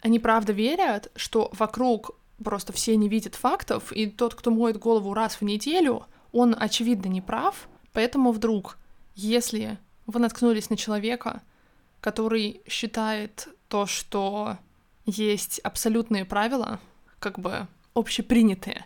они 0.00 0.18
правда 0.18 0.54
верят, 0.54 1.12
что 1.14 1.50
вокруг 1.52 2.12
просто 2.42 2.72
все 2.72 2.96
не 2.96 3.10
видят 3.10 3.34
фактов, 3.34 3.92
и 3.92 4.06
тот, 4.06 4.34
кто 4.34 4.50
моет 4.50 4.78
голову 4.78 5.12
раз 5.12 5.34
в 5.34 5.42
неделю, 5.42 6.06
он, 6.32 6.56
очевидно, 6.58 7.08
не 7.08 7.20
прав, 7.20 7.68
поэтому 7.92 8.32
вдруг, 8.32 8.78
если 9.14 9.78
вы 10.06 10.20
наткнулись 10.20 10.70
на 10.70 10.78
человека, 10.78 11.42
который 12.04 12.60
считает 12.68 13.48
то, 13.68 13.86
что 13.86 14.58
есть 15.06 15.58
абсолютные 15.60 16.26
правила, 16.26 16.78
как 17.18 17.38
бы 17.38 17.66
общепринятые, 17.94 18.84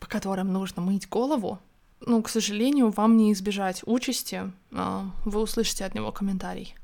по 0.00 0.08
которым 0.08 0.52
нужно 0.52 0.82
мыть 0.82 1.08
голову, 1.08 1.60
ну, 2.00 2.20
к 2.24 2.28
сожалению, 2.28 2.90
вам 2.90 3.16
не 3.16 3.32
избежать 3.32 3.82
участи, 3.86 4.50
а, 4.72 5.12
вы 5.24 5.42
услышите 5.42 5.84
от 5.84 5.94
него 5.94 6.10
комментарий. 6.10 6.74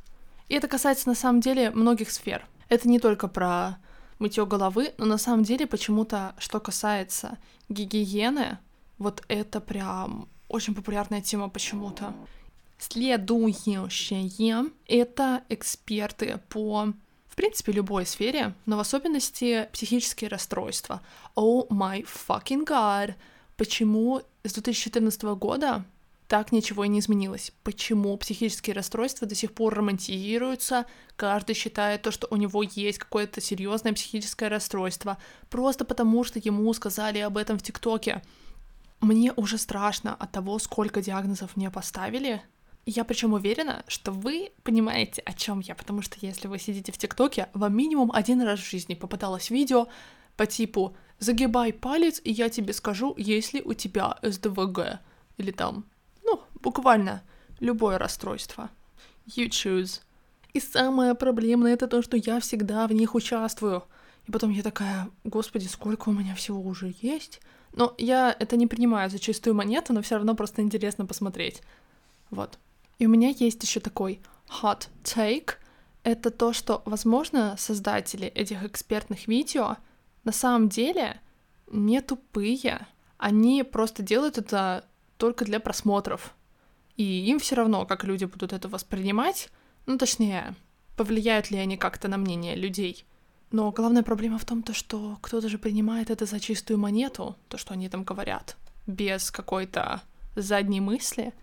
И 0.49 0.55
это 0.55 0.69
касается 0.69 1.09
на 1.09 1.17
самом 1.17 1.41
деле 1.41 1.71
многих 1.71 2.13
сфер. 2.13 2.47
Это 2.69 2.89
не 2.89 3.01
только 3.01 3.27
про 3.27 3.77
мытье 4.21 4.47
головы, 4.47 4.95
но 4.99 5.07
на 5.07 5.19
самом 5.19 5.43
деле 5.43 5.67
почему-то, 5.67 6.37
что 6.39 6.61
касается 6.61 7.39
гигиены, 7.69 8.59
вот 8.99 9.25
это 9.27 9.61
прям 9.61 10.29
очень 10.47 10.77
популярная 10.77 11.23
тема 11.23 11.49
почему-то. 11.49 12.15
Следующее— 12.91 14.71
это 14.87 15.43
эксперты 15.49 16.41
по 16.49 16.93
в 17.29 17.35
принципе, 17.35 17.73
любой 17.73 18.05
сфере, 18.05 18.53
но 18.67 18.77
в 18.77 18.81
особенности 18.81 19.67
психические 19.73 20.29
расстройства. 20.29 21.01
Oh 21.35 21.67
my 21.69 22.05
fucking 22.05 22.67
god! 22.67 23.15
Почему 23.57 24.21
с 24.45 24.53
2014 24.53 25.23
года 25.23 25.87
так 26.29 26.53
ничего 26.53 26.85
и 26.85 26.89
не 26.89 26.99
изменилось? 26.99 27.53
Почему 27.63 28.15
психические 28.19 28.75
расстройства 28.75 29.27
до 29.27 29.35
сих 29.35 29.55
пор 29.55 29.75
романтизируются? 29.75 30.85
Каждый 31.17 31.55
считает 31.55 32.03
то, 32.03 32.11
что 32.11 32.27
у 32.31 32.37
него 32.37 32.63
есть 32.63 32.99
какое-то 32.99 33.41
серьезное 33.41 33.95
психическое 33.95 34.49
расстройство, 34.49 35.17
просто 35.49 35.87
потому 35.87 36.25
что 36.25 36.39
ему 36.39 36.71
сказали 36.75 37.21
об 37.21 37.39
этом 37.39 37.59
в 37.59 37.63
ТикТоке. 37.63 38.23
Мне 39.01 39.33
уже 39.37 39.57
страшно 39.57 40.15
от 40.15 40.33
того, 40.33 40.59
сколько 40.59 41.01
диагнозов 41.01 41.57
мне 41.57 41.71
поставили, 41.71 42.43
я 42.85 43.05
причем 43.05 43.33
уверена, 43.33 43.85
что 43.87 44.11
вы 44.11 44.53
понимаете, 44.65 45.23
о 45.23 45.33
чем 45.33 45.61
я, 45.61 45.75
потому 45.75 46.03
что 46.03 46.17
если 46.21 46.49
вы 46.49 46.59
сидите 46.59 46.91
в 46.91 46.99
ТикТоке, 46.99 47.49
вам 47.55 47.77
минимум 47.77 48.11
один 48.13 48.43
раз 48.43 48.61
в 48.61 48.69
жизни 48.69 48.95
попадалось 48.95 49.51
видео 49.51 49.89
по 50.37 50.47
типу 50.47 50.97
«Загибай 51.19 51.73
палец, 51.73 52.21
и 52.25 52.33
я 52.33 52.49
тебе 52.49 52.73
скажу, 52.73 53.15
есть 53.17 53.53
ли 53.53 53.63
у 53.63 53.75
тебя 53.75 54.19
СДВГ». 54.23 55.01
Или 55.39 55.53
там, 55.53 55.85
ну, 56.25 56.41
буквально 56.61 57.23
любое 57.61 57.99
расстройство. 57.99 58.71
You 59.27 59.49
choose. 59.49 60.01
И 60.53 60.61
самое 60.61 61.15
проблемное 61.15 61.75
это 61.75 61.87
то, 61.87 62.03
что 62.03 62.17
я 62.17 62.41
всегда 62.41 62.87
в 62.87 62.93
них 62.93 63.15
участвую. 63.15 63.85
И 64.27 64.33
потом 64.33 64.51
я 64.51 64.63
такая, 64.63 65.09
господи, 65.25 65.67
сколько 65.67 66.09
у 66.09 66.13
меня 66.13 66.35
всего 66.35 66.61
уже 66.61 66.95
есть. 67.01 67.41
Но 67.73 67.95
я 67.97 68.37
это 68.39 68.57
не 68.57 68.67
принимаю 68.67 69.09
за 69.09 69.19
чистую 69.19 69.55
монету, 69.55 69.93
но 69.93 70.03
все 70.03 70.17
равно 70.17 70.35
просто 70.35 70.63
интересно 70.63 71.07
посмотреть. 71.07 71.63
Вот. 72.31 72.59
И 73.03 73.07
у 73.07 73.09
меня 73.09 73.31
есть 73.31 73.61
еще 73.65 73.81
такой 73.81 74.21
hot 74.47 74.87
take. 75.03 75.55
Это 76.05 76.31
то, 76.31 76.53
что, 76.53 76.83
возможно, 76.85 77.57
создатели 77.59 78.29
этих 78.29 78.63
экспертных 78.63 79.27
видео 79.27 79.77
на 80.23 80.31
самом 80.31 80.69
деле 80.69 81.21
не 81.67 82.01
тупые. 82.01 82.87
Они 83.19 83.65
просто 83.65 84.05
делают 84.05 84.39
это 84.39 84.85
только 85.17 85.45
для 85.45 85.59
просмотров. 85.59 86.33
И 86.97 87.03
им 87.03 87.41
все 87.41 87.57
равно, 87.57 87.87
как 87.87 88.05
люди 88.05 88.25
будут 88.25 88.53
это 88.53 88.69
воспринимать, 88.69 89.51
ну, 89.87 89.99
точнее, 89.99 90.55
повлияют 90.97 91.51
ли 91.51 91.59
они 91.59 91.77
как-то 91.77 92.07
на 92.07 92.19
мнение 92.19 92.55
людей. 92.55 93.05
Но 93.51 93.73
главная 93.73 94.05
проблема 94.05 94.39
в 94.39 94.45
том, 94.45 94.63
то, 94.63 94.75
что 94.75 95.19
кто-то 95.21 95.49
же 95.49 95.59
принимает 95.59 96.09
это 96.09 96.25
за 96.25 96.39
чистую 96.39 96.79
монету, 96.79 97.35
то, 97.49 97.59
что 97.59 97.75
они 97.75 97.89
там 97.89 98.05
говорят, 98.05 98.57
без 98.87 99.33
какой-то 99.33 100.03
задней 100.37 100.81
мысли. 100.81 101.35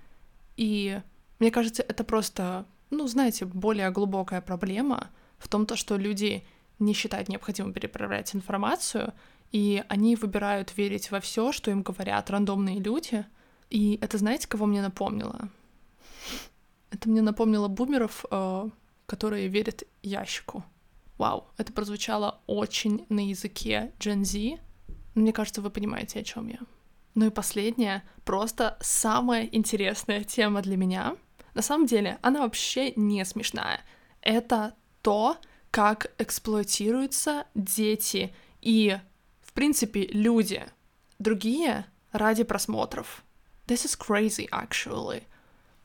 И 0.56 1.02
мне 1.40 1.52
кажется, 1.52 1.84
это 1.88 2.04
просто, 2.04 2.66
ну, 2.90 3.08
знаете, 3.08 3.46
более 3.46 3.90
глубокая 3.92 4.42
проблема 4.42 5.10
в 5.38 5.48
том, 5.48 5.66
то, 5.66 5.78
что 5.78 5.96
люди 5.96 6.46
не 6.80 6.94
считают 6.94 7.30
необходимым 7.30 7.74
переправлять 7.74 8.36
информацию, 8.36 9.14
и 9.52 9.84
они 9.88 10.16
выбирают 10.16 10.76
верить 10.78 11.12
во 11.12 11.20
все, 11.22 11.52
что 11.52 11.72
им 11.72 11.82
говорят 11.82 12.30
рандомные 12.30 12.80
люди. 12.80 13.26
И 13.70 13.98
это, 14.02 14.18
знаете, 14.18 14.48
кого 14.48 14.66
мне 14.66 14.82
напомнило? 14.82 15.50
Это 16.92 17.10
мне 17.10 17.22
напомнило 17.22 17.68
бумеров, 17.68 18.26
э, 18.30 18.70
которые 19.06 19.48
верят 19.48 19.84
ящику. 20.04 20.64
Вау, 21.18 21.48
это 21.58 21.72
прозвучало 21.72 22.42
очень 22.48 23.06
на 23.10 23.28
языке 23.28 23.94
Gen 24.00 24.24
Z. 24.24 24.60
Мне 25.16 25.34
кажется, 25.34 25.62
вы 25.62 25.70
понимаете, 25.70 26.20
о 26.20 26.24
чем 26.24 26.48
я. 26.48 26.60
Ну 27.16 27.28
и 27.28 27.30
последняя, 27.30 28.04
просто 28.26 28.78
самая 28.82 29.46
интересная 29.46 30.24
тема 30.24 30.62
для 30.62 30.76
меня— 30.76 31.16
на 31.60 31.64
самом 31.64 31.88
деле, 31.88 32.20
она 32.22 32.40
вообще 32.44 32.94
не 32.96 33.26
смешная. 33.26 33.82
Это 34.22 34.76
то, 35.02 35.36
как 35.72 36.10
эксплуатируются 36.18 37.48
дети 37.54 38.34
и, 38.62 38.98
в 39.42 39.52
принципе, 39.52 40.08
люди. 40.08 40.66
Другие 41.20 41.86
ради 42.14 42.46
просмотров. 42.46 43.26
This 43.68 43.86
is 43.86 44.00
crazy, 44.00 44.48
actually. 44.52 45.24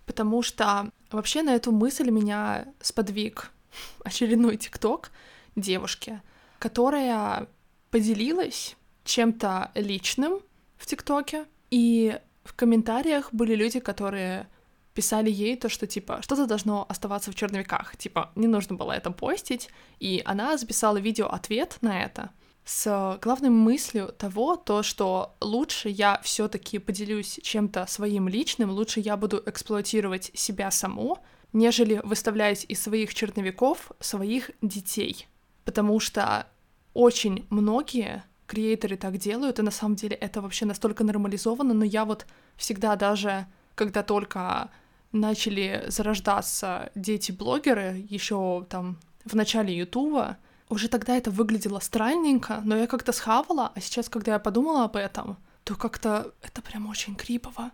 Потому 0.07 0.43
что 0.43 0.93
вообще 1.11 1.43
на 1.43 1.57
эту 1.57 1.73
мысль 1.73 2.09
меня 2.09 2.69
сподвиг 2.81 3.51
очередной 4.05 4.57
ТикТок 4.57 5.11
девушки, 5.57 6.23
которая 6.61 7.49
поделилась 7.91 8.77
чем-то 9.03 9.73
личным 9.75 10.39
в 10.77 10.87
ТикТоке, 10.87 11.47
и 11.73 12.17
в 12.45 12.55
комментариях 12.55 13.35
были 13.35 13.57
люди, 13.57 13.81
которые 13.81 14.47
писали 14.95 15.31
ей 15.31 15.57
то, 15.57 15.69
что, 15.69 15.87
типа, 15.87 16.23
что-то 16.23 16.47
должно 16.47 16.87
оставаться 16.89 17.31
в 17.31 17.35
черновиках, 17.35 17.97
типа, 17.97 18.31
не 18.37 18.47
нужно 18.47 18.77
было 18.77 18.93
это 18.93 19.11
постить, 19.11 19.69
и 20.01 20.23
она 20.25 20.57
записала 20.57 20.99
видео-ответ 20.99 21.79
на 21.81 22.03
это 22.03 22.31
с 22.65 23.19
главной 23.21 23.51
мыслью 23.51 24.09
того, 24.17 24.57
то, 24.57 24.83
что 24.83 25.37
лучше 25.41 25.91
я 25.91 26.21
все 26.23 26.49
таки 26.49 26.79
поделюсь 26.79 27.39
чем-то 27.43 27.87
своим 27.87 28.27
личным, 28.27 28.71
лучше 28.71 29.01
я 29.01 29.17
буду 29.17 29.43
эксплуатировать 29.45 30.31
себя 30.35 30.71
саму, 30.71 31.19
нежели 31.53 32.01
выставлять 32.03 32.65
из 32.69 32.83
своих 32.83 33.15
черновиков 33.15 33.93
своих 34.01 34.51
детей. 34.63 35.29
Потому 35.65 36.01
что 36.01 36.47
очень 36.95 37.47
многие 37.51 38.25
креаторы 38.47 38.97
так 38.97 39.19
делают, 39.19 39.59
и 39.59 39.63
на 39.63 39.71
самом 39.71 39.97
деле 39.97 40.17
это 40.17 40.41
вообще 40.41 40.65
настолько 40.65 41.05
нормализовано, 41.05 41.75
но 41.75 41.85
я 41.85 42.05
вот 42.05 42.27
всегда 42.57 42.97
даже, 42.97 43.47
когда 43.75 44.03
только 44.03 44.71
начали 45.15 45.85
зарождаться 45.89 46.91
дети-блогеры 46.95 48.05
еще 48.11 48.67
там 48.69 48.99
в 49.25 49.35
начале 49.35 49.75
Ютуба, 49.77 50.37
уже 50.69 50.89
тогда 50.89 51.17
это 51.17 51.31
выглядело 51.31 51.79
странненько, 51.79 52.61
но 52.65 52.77
я 52.77 52.87
как-то 52.87 53.13
схавала, 53.13 53.73
а 53.75 53.81
сейчас, 53.81 54.09
когда 54.09 54.33
я 54.33 54.39
подумала 54.39 54.85
об 54.85 54.97
этом, 54.97 55.39
то 55.63 55.77
как-то 55.77 56.35
это 56.43 56.61
прям 56.63 56.87
очень 56.89 57.15
крипово, 57.15 57.71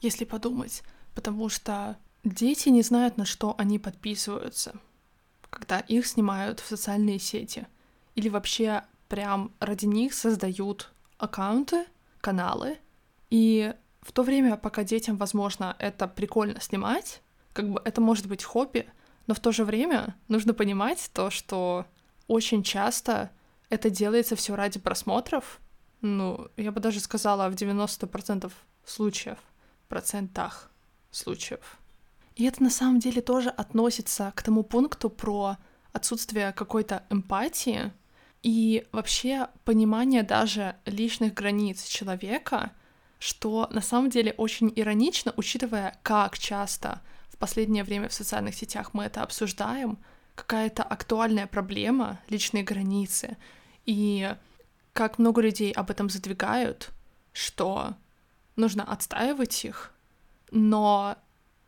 если 0.00 0.24
подумать, 0.24 0.82
потому 1.14 1.48
что 1.48 1.96
дети 2.24 2.68
не 2.68 2.82
знают, 2.82 3.16
на 3.16 3.24
что 3.24 3.54
они 3.56 3.78
подписываются, 3.78 4.74
когда 5.48 5.80
их 5.80 6.06
снимают 6.06 6.60
в 6.60 6.66
социальные 6.66 7.18
сети, 7.18 7.66
или 8.14 8.28
вообще 8.28 8.82
прям 9.08 9.52
ради 9.60 9.86
них 9.86 10.14
создают 10.14 10.92
аккаунты, 11.18 11.86
каналы, 12.20 12.78
и 13.30 13.74
в 14.02 14.12
то 14.12 14.22
время, 14.22 14.56
пока 14.56 14.84
детям, 14.84 15.16
возможно, 15.16 15.76
это 15.78 16.08
прикольно 16.08 16.60
снимать, 16.60 17.22
как 17.52 17.68
бы 17.70 17.82
это 17.84 18.00
может 18.00 18.26
быть 18.26 18.44
хобби, 18.44 18.88
но 19.26 19.34
в 19.34 19.40
то 19.40 19.52
же 19.52 19.64
время 19.64 20.16
нужно 20.28 20.54
понимать 20.54 21.10
то, 21.12 21.30
что 21.30 21.86
очень 22.26 22.62
часто 22.62 23.30
это 23.68 23.90
делается 23.90 24.36
все 24.36 24.54
ради 24.56 24.78
просмотров, 24.78 25.60
Ну, 26.00 26.48
я 26.56 26.72
бы 26.72 26.80
даже 26.80 26.98
сказала 27.00 27.50
в 27.50 27.54
90% 27.54 28.50
случаев, 28.84 29.38
процентах 29.88 30.70
случаев. 31.10 31.78
И 32.36 32.44
это 32.44 32.62
на 32.62 32.70
самом 32.70 33.00
деле 33.00 33.20
тоже 33.20 33.50
относится 33.50 34.32
к 34.34 34.42
тому 34.42 34.62
пункту 34.62 35.10
про 35.10 35.56
отсутствие 35.92 36.52
какой-то 36.52 37.02
эмпатии 37.10 37.92
и 38.42 38.86
вообще 38.92 39.48
понимание 39.64 40.22
даже 40.22 40.76
личных 40.86 41.34
границ 41.34 41.84
человека, 41.84 42.72
что 43.20 43.68
на 43.70 43.82
самом 43.82 44.10
деле 44.10 44.32
очень 44.32 44.72
иронично, 44.74 45.32
учитывая, 45.36 45.96
как 46.02 46.38
часто 46.38 47.02
в 47.28 47.36
последнее 47.36 47.84
время 47.84 48.08
в 48.08 48.14
социальных 48.14 48.54
сетях 48.54 48.94
мы 48.94 49.04
это 49.04 49.22
обсуждаем, 49.22 49.98
какая-то 50.34 50.82
актуальная 50.82 51.46
проблема, 51.46 52.18
личные 52.30 52.64
границы, 52.64 53.36
и 53.84 54.34
как 54.94 55.18
много 55.18 55.42
людей 55.42 55.70
об 55.70 55.90
этом 55.90 56.08
задвигают, 56.08 56.90
что 57.32 57.94
нужно 58.56 58.84
отстаивать 58.84 59.66
их, 59.66 59.92
но 60.50 61.16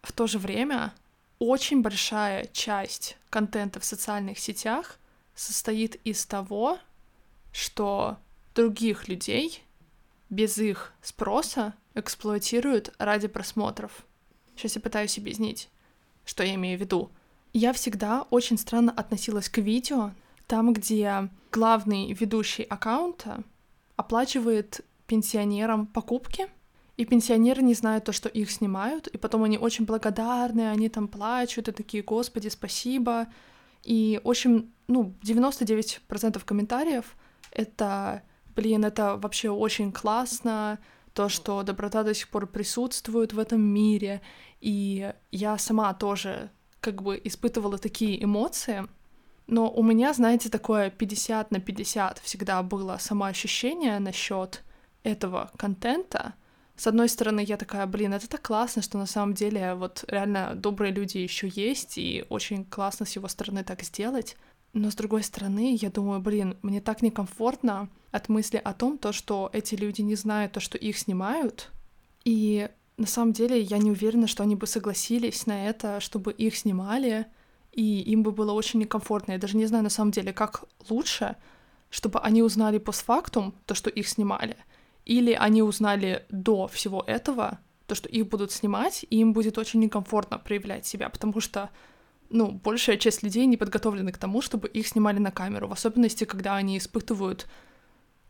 в 0.00 0.12
то 0.12 0.26
же 0.26 0.38
время 0.38 0.94
очень 1.38 1.82
большая 1.82 2.46
часть 2.46 3.18
контента 3.28 3.78
в 3.78 3.84
социальных 3.84 4.38
сетях 4.38 4.98
состоит 5.34 5.96
из 6.06 6.24
того, 6.24 6.78
что 7.52 8.16
других 8.54 9.08
людей 9.08 9.62
без 10.32 10.56
их 10.56 10.94
спроса 11.02 11.74
эксплуатируют 11.94 12.94
ради 12.96 13.28
просмотров. 13.28 14.06
Сейчас 14.56 14.76
я 14.76 14.80
пытаюсь 14.80 15.18
объяснить, 15.18 15.68
что 16.24 16.42
я 16.42 16.54
имею 16.54 16.78
в 16.78 16.80
виду. 16.80 17.10
Я 17.52 17.74
всегда 17.74 18.22
очень 18.30 18.56
странно 18.56 18.92
относилась 18.92 19.50
к 19.50 19.58
видео, 19.58 20.12
там, 20.46 20.72
где 20.72 21.28
главный 21.50 22.14
ведущий 22.14 22.62
аккаунта 22.62 23.44
оплачивает 23.96 24.80
пенсионерам 25.06 25.86
покупки, 25.86 26.46
и 26.96 27.04
пенсионеры 27.04 27.62
не 27.62 27.74
знают 27.74 28.04
то, 28.04 28.12
что 28.12 28.30
их 28.30 28.50
снимают, 28.50 29.08
и 29.08 29.18
потом 29.18 29.44
они 29.44 29.58
очень 29.58 29.84
благодарны, 29.84 30.70
они 30.70 30.88
там 30.88 31.08
плачут, 31.08 31.68
и 31.68 31.72
такие, 31.72 32.02
господи, 32.02 32.48
спасибо. 32.48 33.26
И 33.84 34.18
очень, 34.24 34.72
ну, 34.88 35.14
99% 35.22 36.42
комментариев— 36.42 37.16
это, 37.50 38.22
блин, 38.54 38.84
это 38.84 39.16
вообще 39.16 39.50
очень 39.50 39.92
классно, 39.92 40.78
то, 41.14 41.28
что 41.28 41.62
доброта 41.62 42.02
до 42.02 42.14
сих 42.14 42.28
пор 42.28 42.46
присутствует 42.46 43.32
в 43.32 43.38
этом 43.38 43.60
мире. 43.60 44.22
И 44.60 45.12
я 45.30 45.58
сама 45.58 45.92
тоже 45.94 46.50
как 46.80 47.02
бы 47.02 47.20
испытывала 47.22 47.78
такие 47.78 48.22
эмоции, 48.22 48.86
но 49.46 49.70
у 49.70 49.82
меня, 49.82 50.12
знаете, 50.12 50.48
такое 50.48 50.90
50 50.90 51.50
на 51.50 51.60
50 51.60 52.18
всегда 52.20 52.62
было 52.62 52.96
самоощущение 52.98 53.98
насчет 53.98 54.62
этого 55.02 55.50
контента, 55.56 56.34
с 56.76 56.86
одной 56.86 57.08
стороны, 57.08 57.44
я 57.46 57.56
такая, 57.56 57.86
блин, 57.86 58.14
это 58.14 58.28
так 58.28 58.42
классно, 58.42 58.82
что 58.82 58.98
на 58.98 59.06
самом 59.06 59.34
деле 59.34 59.74
вот 59.74 60.04
реально 60.08 60.54
добрые 60.54 60.92
люди 60.92 61.18
еще 61.18 61.48
есть, 61.48 61.98
и 61.98 62.24
очень 62.28 62.64
классно 62.64 63.06
с 63.06 63.14
его 63.14 63.28
стороны 63.28 63.62
так 63.62 63.82
сделать. 63.82 64.36
Но 64.72 64.90
с 64.90 64.94
другой 64.94 65.22
стороны, 65.22 65.76
я 65.80 65.90
думаю, 65.90 66.20
блин, 66.20 66.56
мне 66.62 66.80
так 66.80 67.02
некомфортно 67.02 67.88
от 68.10 68.28
мысли 68.28 68.60
о 68.62 68.72
том, 68.72 68.98
то, 68.98 69.12
что 69.12 69.50
эти 69.52 69.74
люди 69.74 70.00
не 70.00 70.14
знают 70.14 70.52
то, 70.52 70.60
что 70.60 70.78
их 70.78 70.98
снимают. 70.98 71.70
И 72.24 72.70
на 72.96 73.06
самом 73.06 73.32
деле 73.32 73.60
я 73.60 73.78
не 73.78 73.90
уверена, 73.90 74.26
что 74.26 74.42
они 74.42 74.56
бы 74.56 74.66
согласились 74.66 75.46
на 75.46 75.68
это, 75.68 76.00
чтобы 76.00 76.32
их 76.32 76.56
снимали, 76.56 77.26
и 77.72 78.00
им 78.00 78.22
бы 78.22 78.32
было 78.32 78.52
очень 78.52 78.80
некомфортно. 78.80 79.32
Я 79.32 79.38
даже 79.38 79.56
не 79.56 79.66
знаю 79.66 79.84
на 79.84 79.90
самом 79.90 80.10
деле, 80.10 80.32
как 80.32 80.64
лучше, 80.88 81.36
чтобы 81.90 82.20
они 82.20 82.42
узнали 82.42 82.78
постфактум 82.78 83.54
то, 83.66 83.74
что 83.74 83.90
их 83.90 84.08
снимали— 84.08 84.56
или 85.04 85.32
они 85.32 85.62
узнали 85.62 86.24
до 86.30 86.68
всего 86.68 87.02
этого, 87.06 87.58
то, 87.86 87.94
что 87.94 88.08
их 88.08 88.28
будут 88.28 88.52
снимать, 88.52 89.04
и 89.10 89.18
им 89.18 89.32
будет 89.32 89.58
очень 89.58 89.80
некомфортно 89.80 90.38
проявлять 90.38 90.86
себя, 90.86 91.08
потому 91.08 91.40
что, 91.40 91.70
ну, 92.32 92.50
большая 92.50 92.96
часть 92.96 93.22
людей 93.22 93.46
не 93.46 93.56
подготовлены 93.56 94.12
к 94.12 94.18
тому, 94.18 94.40
чтобы 94.40 94.68
их 94.68 94.88
снимали 94.88 95.18
на 95.18 95.30
камеру, 95.30 95.68
в 95.68 95.72
особенности, 95.72 96.24
когда 96.24 96.56
они 96.56 96.78
испытывают 96.78 97.46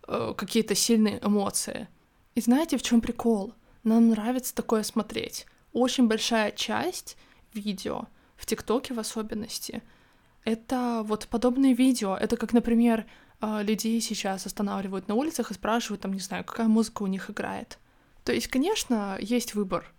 э, 0.08 0.34
какие-то 0.36 0.74
сильные 0.74 1.18
эмоции. 1.24 1.88
И 2.34 2.40
знаете, 2.40 2.76
в 2.76 2.82
чем 2.82 3.00
прикол? 3.00 3.54
Нам 3.84 4.10
нравится 4.10 4.54
такое 4.54 4.82
смотреть. 4.82 5.46
Очень 5.72 6.08
большая 6.08 6.50
часть 6.50 7.16
видео, 7.54 8.06
в 8.36 8.46
ТикТоке 8.46 8.94
в 8.94 9.00
особенности, 9.00 9.82
это 10.44 11.02
вот 11.04 11.28
подобные 11.28 11.74
видео. 11.74 12.16
Это 12.16 12.36
как, 12.36 12.52
например, 12.52 13.06
а, 13.40 13.62
людей 13.62 14.00
сейчас 14.00 14.46
останавливают 14.46 15.08
на 15.08 15.14
улицах 15.14 15.50
и 15.50 15.54
спрашивают, 15.54 16.00
там, 16.02 16.12
не 16.12 16.20
знаю, 16.20 16.44
какая 16.44 16.68
музыка 16.68 17.02
у 17.02 17.06
них 17.06 17.30
играет. 17.30 17.78
То 18.24 18.32
есть, 18.32 18.48
конечно, 18.48 19.16
есть 19.20 19.54
выбор 19.54 19.92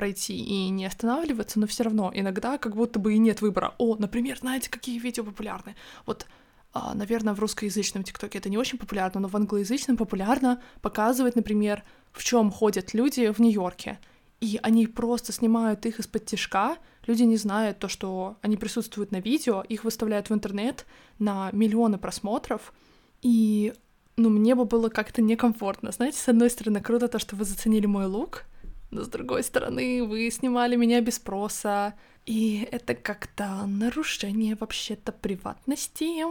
пройти 0.00 0.34
и 0.34 0.70
не 0.70 0.86
останавливаться, 0.86 1.60
но 1.60 1.66
все 1.66 1.82
равно 1.84 2.10
иногда 2.14 2.56
как 2.56 2.74
будто 2.74 2.98
бы 2.98 3.12
и 3.12 3.18
нет 3.18 3.42
выбора. 3.42 3.74
О, 3.76 3.96
например, 3.96 4.38
знаете, 4.38 4.70
какие 4.70 4.98
видео 4.98 5.24
популярны? 5.24 5.76
Вот, 6.06 6.26
а, 6.72 6.94
наверное, 6.94 7.34
в 7.34 7.40
русскоязычном 7.40 8.02
ТикТоке 8.02 8.38
это 8.38 8.48
не 8.48 8.56
очень 8.56 8.78
популярно, 8.78 9.20
но 9.20 9.28
в 9.28 9.36
англоязычном 9.36 9.98
популярно 9.98 10.62
показывать, 10.80 11.36
например, 11.36 11.84
в 12.12 12.24
чем 12.24 12.50
ходят 12.50 12.94
люди 12.94 13.30
в 13.30 13.40
Нью-Йорке. 13.40 13.98
И 14.40 14.58
они 14.62 14.86
просто 14.86 15.34
снимают 15.34 15.84
их 15.84 15.98
из-под 15.98 16.24
тяжка, 16.24 16.78
люди 17.06 17.24
не 17.24 17.36
знают 17.36 17.78
то, 17.78 17.88
что 17.88 18.38
они 18.40 18.56
присутствуют 18.56 19.12
на 19.12 19.20
видео, 19.20 19.60
их 19.60 19.84
выставляют 19.84 20.30
в 20.30 20.32
интернет 20.32 20.86
на 21.18 21.50
миллионы 21.52 21.98
просмотров— 21.98 22.72
и, 23.22 23.74
ну, 24.16 24.30
мне 24.30 24.54
бы 24.54 24.64
было 24.64 24.88
как-то 24.88 25.22
некомфортно. 25.22 25.92
Знаете, 25.92 26.18
с 26.18 26.28
одной 26.28 26.50
стороны, 26.50 26.80
круто 26.80 27.08
то, 27.08 27.18
что 27.18 27.36
вы 27.36 27.44
заценили 27.44 27.86
мой 27.86 28.06
лук, 28.06 28.44
но 28.90 29.04
с 29.04 29.08
другой 29.08 29.42
стороны, 29.42 30.04
вы 30.04 30.30
снимали 30.30 30.76
меня 30.76 31.00
без 31.00 31.16
спроса, 31.16 31.94
и 32.26 32.68
это 32.70 32.94
как-то 32.94 33.64
нарушение 33.66 34.56
вообще-то 34.56 35.12
приватности. 35.12 36.24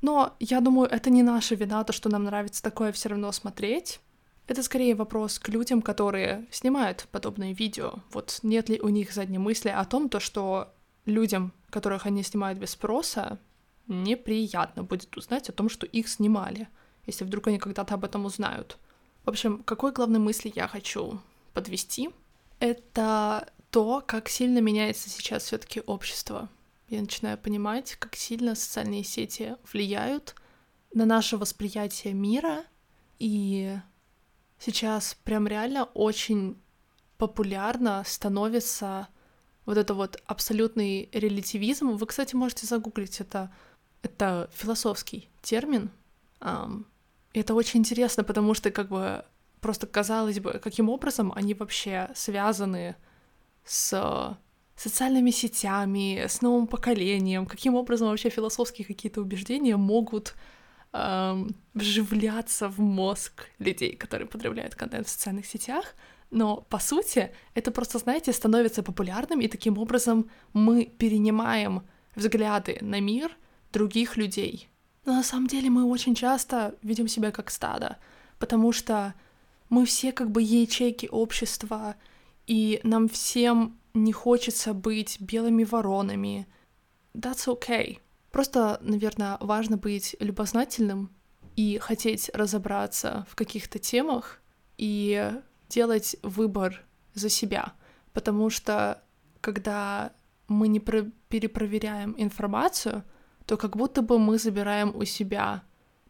Но 0.00 0.34
я 0.38 0.60
думаю, 0.60 0.88
это 0.88 1.10
не 1.10 1.22
наша 1.22 1.54
вина, 1.56 1.84
то, 1.84 1.92
что 1.92 2.08
нам 2.08 2.24
нравится 2.24 2.62
такое 2.62 2.92
все 2.92 3.10
равно 3.10 3.32
смотреть. 3.32 4.00
Это 4.46 4.62
скорее 4.62 4.94
вопрос 4.94 5.38
к 5.38 5.48
людям, 5.48 5.82
которые 5.82 6.48
снимают 6.50 7.06
подобные 7.12 7.52
видео. 7.52 7.94
Вот 8.12 8.40
нет 8.42 8.68
ли 8.68 8.80
у 8.80 8.88
них 8.88 9.12
задней 9.12 9.38
мысли 9.38 9.68
о 9.68 9.84
том, 9.84 10.08
то, 10.08 10.18
что 10.18 10.72
людям, 11.06 11.52
которых 11.70 12.06
они 12.06 12.22
снимают 12.22 12.58
без 12.58 12.70
спроса, 12.70 13.38
неприятно 13.86 14.84
будет 14.84 15.16
узнать 15.16 15.48
о 15.48 15.52
том, 15.52 15.68
что 15.68 15.86
их 15.86 16.08
снимали, 16.08 16.68
если 17.06 17.24
вдруг 17.24 17.48
они 17.48 17.58
когда-то 17.58 17.94
об 17.94 18.04
этом 18.04 18.24
узнают. 18.24 18.78
В 19.24 19.28
общем, 19.28 19.62
какой 19.64 19.92
главной 19.92 20.18
мысли 20.18 20.52
я 20.54 20.66
хочу 20.66 21.20
подвести? 21.52 22.10
Это 22.58 23.48
то, 23.70 24.02
как 24.06 24.28
сильно 24.28 24.58
меняется 24.58 25.08
сейчас 25.08 25.44
все-таки 25.44 25.80
общество. 25.80 26.48
Я 26.88 27.00
начинаю 27.00 27.38
понимать, 27.38 27.96
как 27.96 28.16
сильно 28.16 28.54
социальные 28.54 29.04
сети 29.04 29.56
влияют 29.72 30.34
на 30.92 31.04
наше 31.04 31.36
восприятие 31.36 32.14
мира, 32.14 32.64
и 33.18 33.76
сейчас 34.58 35.16
прям 35.24 35.46
реально 35.46 35.84
очень 35.84 36.60
популярно 37.16 38.02
становится 38.04 39.08
вот 39.66 39.76
это 39.76 39.94
вот 39.94 40.20
абсолютный 40.26 41.08
релятивизм. 41.12 41.90
Вы, 41.90 42.06
кстати, 42.06 42.34
можете 42.34 42.66
загуглить 42.66 43.20
это 43.20 43.52
это 44.02 44.50
философский 44.52 45.28
термин. 45.42 45.90
Um, 46.40 46.84
это 47.32 47.54
очень 47.54 47.80
интересно, 47.80 48.24
потому 48.24 48.54
что 48.54 48.70
как 48.70 48.88
бы 48.88 49.24
просто 49.60 49.86
казалось 49.86 50.40
бы, 50.40 50.60
каким 50.62 50.88
образом 50.88 51.32
они 51.34 51.54
вообще 51.54 52.10
связаны 52.14 52.96
с 53.64 54.38
социальными 54.76 55.30
сетями, 55.30 56.24
с 56.26 56.40
новым 56.40 56.66
поколением, 56.66 57.46
каким 57.46 57.74
образом 57.74 58.08
вообще 58.08 58.30
философские 58.30 58.86
какие-то 58.86 59.20
убеждения 59.20 59.76
могут 59.76 60.34
эм, 60.92 61.54
вживляться 61.74 62.68
в 62.68 62.80
мозг 62.80 63.46
людей, 63.58 63.94
которые 63.94 64.26
потребляют 64.26 64.74
контент 64.74 65.06
в 65.06 65.10
социальных 65.10 65.44
сетях. 65.46 65.94
Но 66.30 66.62
по 66.70 66.78
сути 66.78 67.30
это 67.54 67.70
просто, 67.72 67.98
знаете, 67.98 68.32
становится 68.32 68.82
популярным, 68.82 69.40
и 69.40 69.48
таким 69.48 69.76
образом 69.78 70.30
мы 70.54 70.86
перенимаем 70.86 71.82
взгляды 72.14 72.78
на 72.80 73.00
мир 73.00 73.36
других 73.72 74.16
людей. 74.16 74.68
Но 75.04 75.14
на 75.14 75.22
самом 75.22 75.46
деле 75.46 75.70
мы 75.70 75.84
очень 75.84 76.14
часто 76.14 76.74
ведем 76.82 77.08
себя 77.08 77.30
как 77.30 77.50
стадо, 77.50 77.98
потому 78.38 78.72
что 78.72 79.14
мы 79.70 79.86
все 79.86 80.12
как 80.12 80.30
бы 80.30 80.42
ячейки 80.42 81.06
общества, 81.10 81.96
и 82.46 82.80
нам 82.82 83.08
всем 83.08 83.78
не 83.94 84.12
хочется 84.12 84.74
быть 84.74 85.20
белыми 85.20 85.64
воронами. 85.64 86.46
That's 87.14 87.46
okay. 87.46 87.98
Просто, 88.30 88.78
наверное, 88.82 89.38
важно 89.40 89.76
быть 89.76 90.16
любознательным 90.20 91.10
и 91.56 91.78
хотеть 91.78 92.30
разобраться 92.34 93.26
в 93.30 93.36
каких-то 93.36 93.78
темах 93.78 94.40
и 94.76 95.32
делать 95.68 96.16
выбор 96.22 96.84
за 97.14 97.28
себя. 97.28 97.72
Потому 98.12 98.50
что 98.50 99.02
когда 99.40 100.12
мы 100.48 100.68
не 100.68 100.80
перепроверяем 100.80 102.14
информацию, 102.18 103.04
то 103.46 103.56
как 103.56 103.76
будто 103.76 104.02
бы 104.02 104.18
мы 104.18 104.38
забираем 104.38 104.94
у 104.94 105.04
себя 105.04 105.62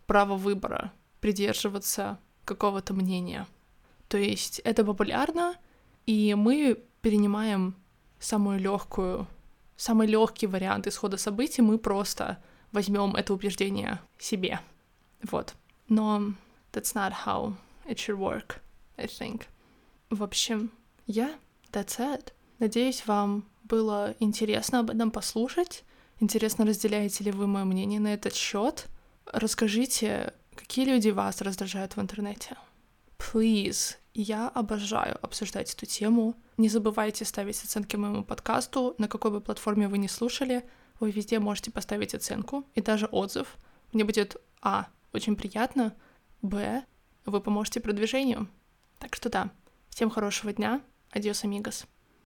право 0.07 0.37
выбора, 0.37 0.93
придерживаться 1.21 2.19
какого-то 2.45 2.95
мнения. 2.95 3.47
То 4.09 4.19
есть 4.19 4.59
это 4.61 4.85
популярно, 4.85 5.57
и 6.07 6.35
мы 6.35 6.83
перенимаем 7.01 7.75
самую 8.19 8.59
легкую, 8.59 9.27
самый 9.77 10.07
легкий 10.07 10.47
вариант 10.47 10.87
исхода 10.87 11.17
событий, 11.17 11.63
мы 11.63 11.79
просто 11.79 12.43
возьмем 12.73 13.15
это 13.15 13.33
убеждение 13.33 14.01
себе. 14.19 14.61
Вот. 15.23 15.55
Но 15.89 16.35
that's 16.73 16.95
not 16.95 17.13
how 17.27 17.55
it 17.87 17.97
should 17.97 18.19
work, 18.19 18.57
I 18.97 19.07
think. 19.07 19.45
В 20.11 20.23
общем, 20.23 20.71
я, 21.07 21.29
yeah, 21.29 21.35
that's 21.73 21.99
it. 21.99 22.33
Надеюсь, 22.59 23.07
вам 23.07 23.45
было 23.65 24.15
интересно 24.19 24.81
об 24.81 24.91
этом 24.91 25.11
послушать. 25.11 25.85
Интересно, 26.19 26.67
разделяете 26.67 27.25
ли 27.25 27.31
вы 27.31 27.47
мое 27.47 27.65
мнение 27.65 28.01
на 28.01 28.13
этот 28.13 28.35
счет. 28.35 28.89
Расскажите, 29.27 30.35
какие 30.71 30.85
люди 30.85 31.09
вас 31.09 31.41
раздражают 31.41 31.97
в 31.97 32.01
интернете. 32.01 32.57
Please, 33.19 33.97
я 34.15 34.49
обожаю 34.49 35.19
обсуждать 35.21 35.75
эту 35.75 35.85
тему. 35.85 36.37
Не 36.59 36.69
забывайте 36.69 37.25
ставить 37.25 37.61
оценки 37.65 37.97
моему 37.97 38.23
подкасту, 38.23 38.95
на 38.99 39.09
какой 39.09 39.33
бы 39.33 39.41
платформе 39.41 39.89
вы 39.89 39.99
не 39.99 40.07
слушали. 40.07 40.65
Вы 41.01 41.11
везде 41.11 41.41
можете 41.41 41.73
поставить 41.73 42.15
оценку 42.15 42.65
и 42.77 42.81
даже 42.81 43.07
отзыв. 43.07 43.57
Мне 43.93 44.05
будет 44.05 44.37
А. 44.63 44.87
Очень 45.13 45.35
приятно. 45.35 45.93
Б. 46.41 46.85
Вы 47.27 47.41
поможете 47.41 47.81
продвижению. 47.81 48.47
Так 49.01 49.17
что 49.17 49.29
да. 49.29 49.51
Всем 49.89 50.09
хорошего 50.09 50.53
дня. 50.53 50.83
Адиос, 51.11 51.43
амигос. 51.43 51.85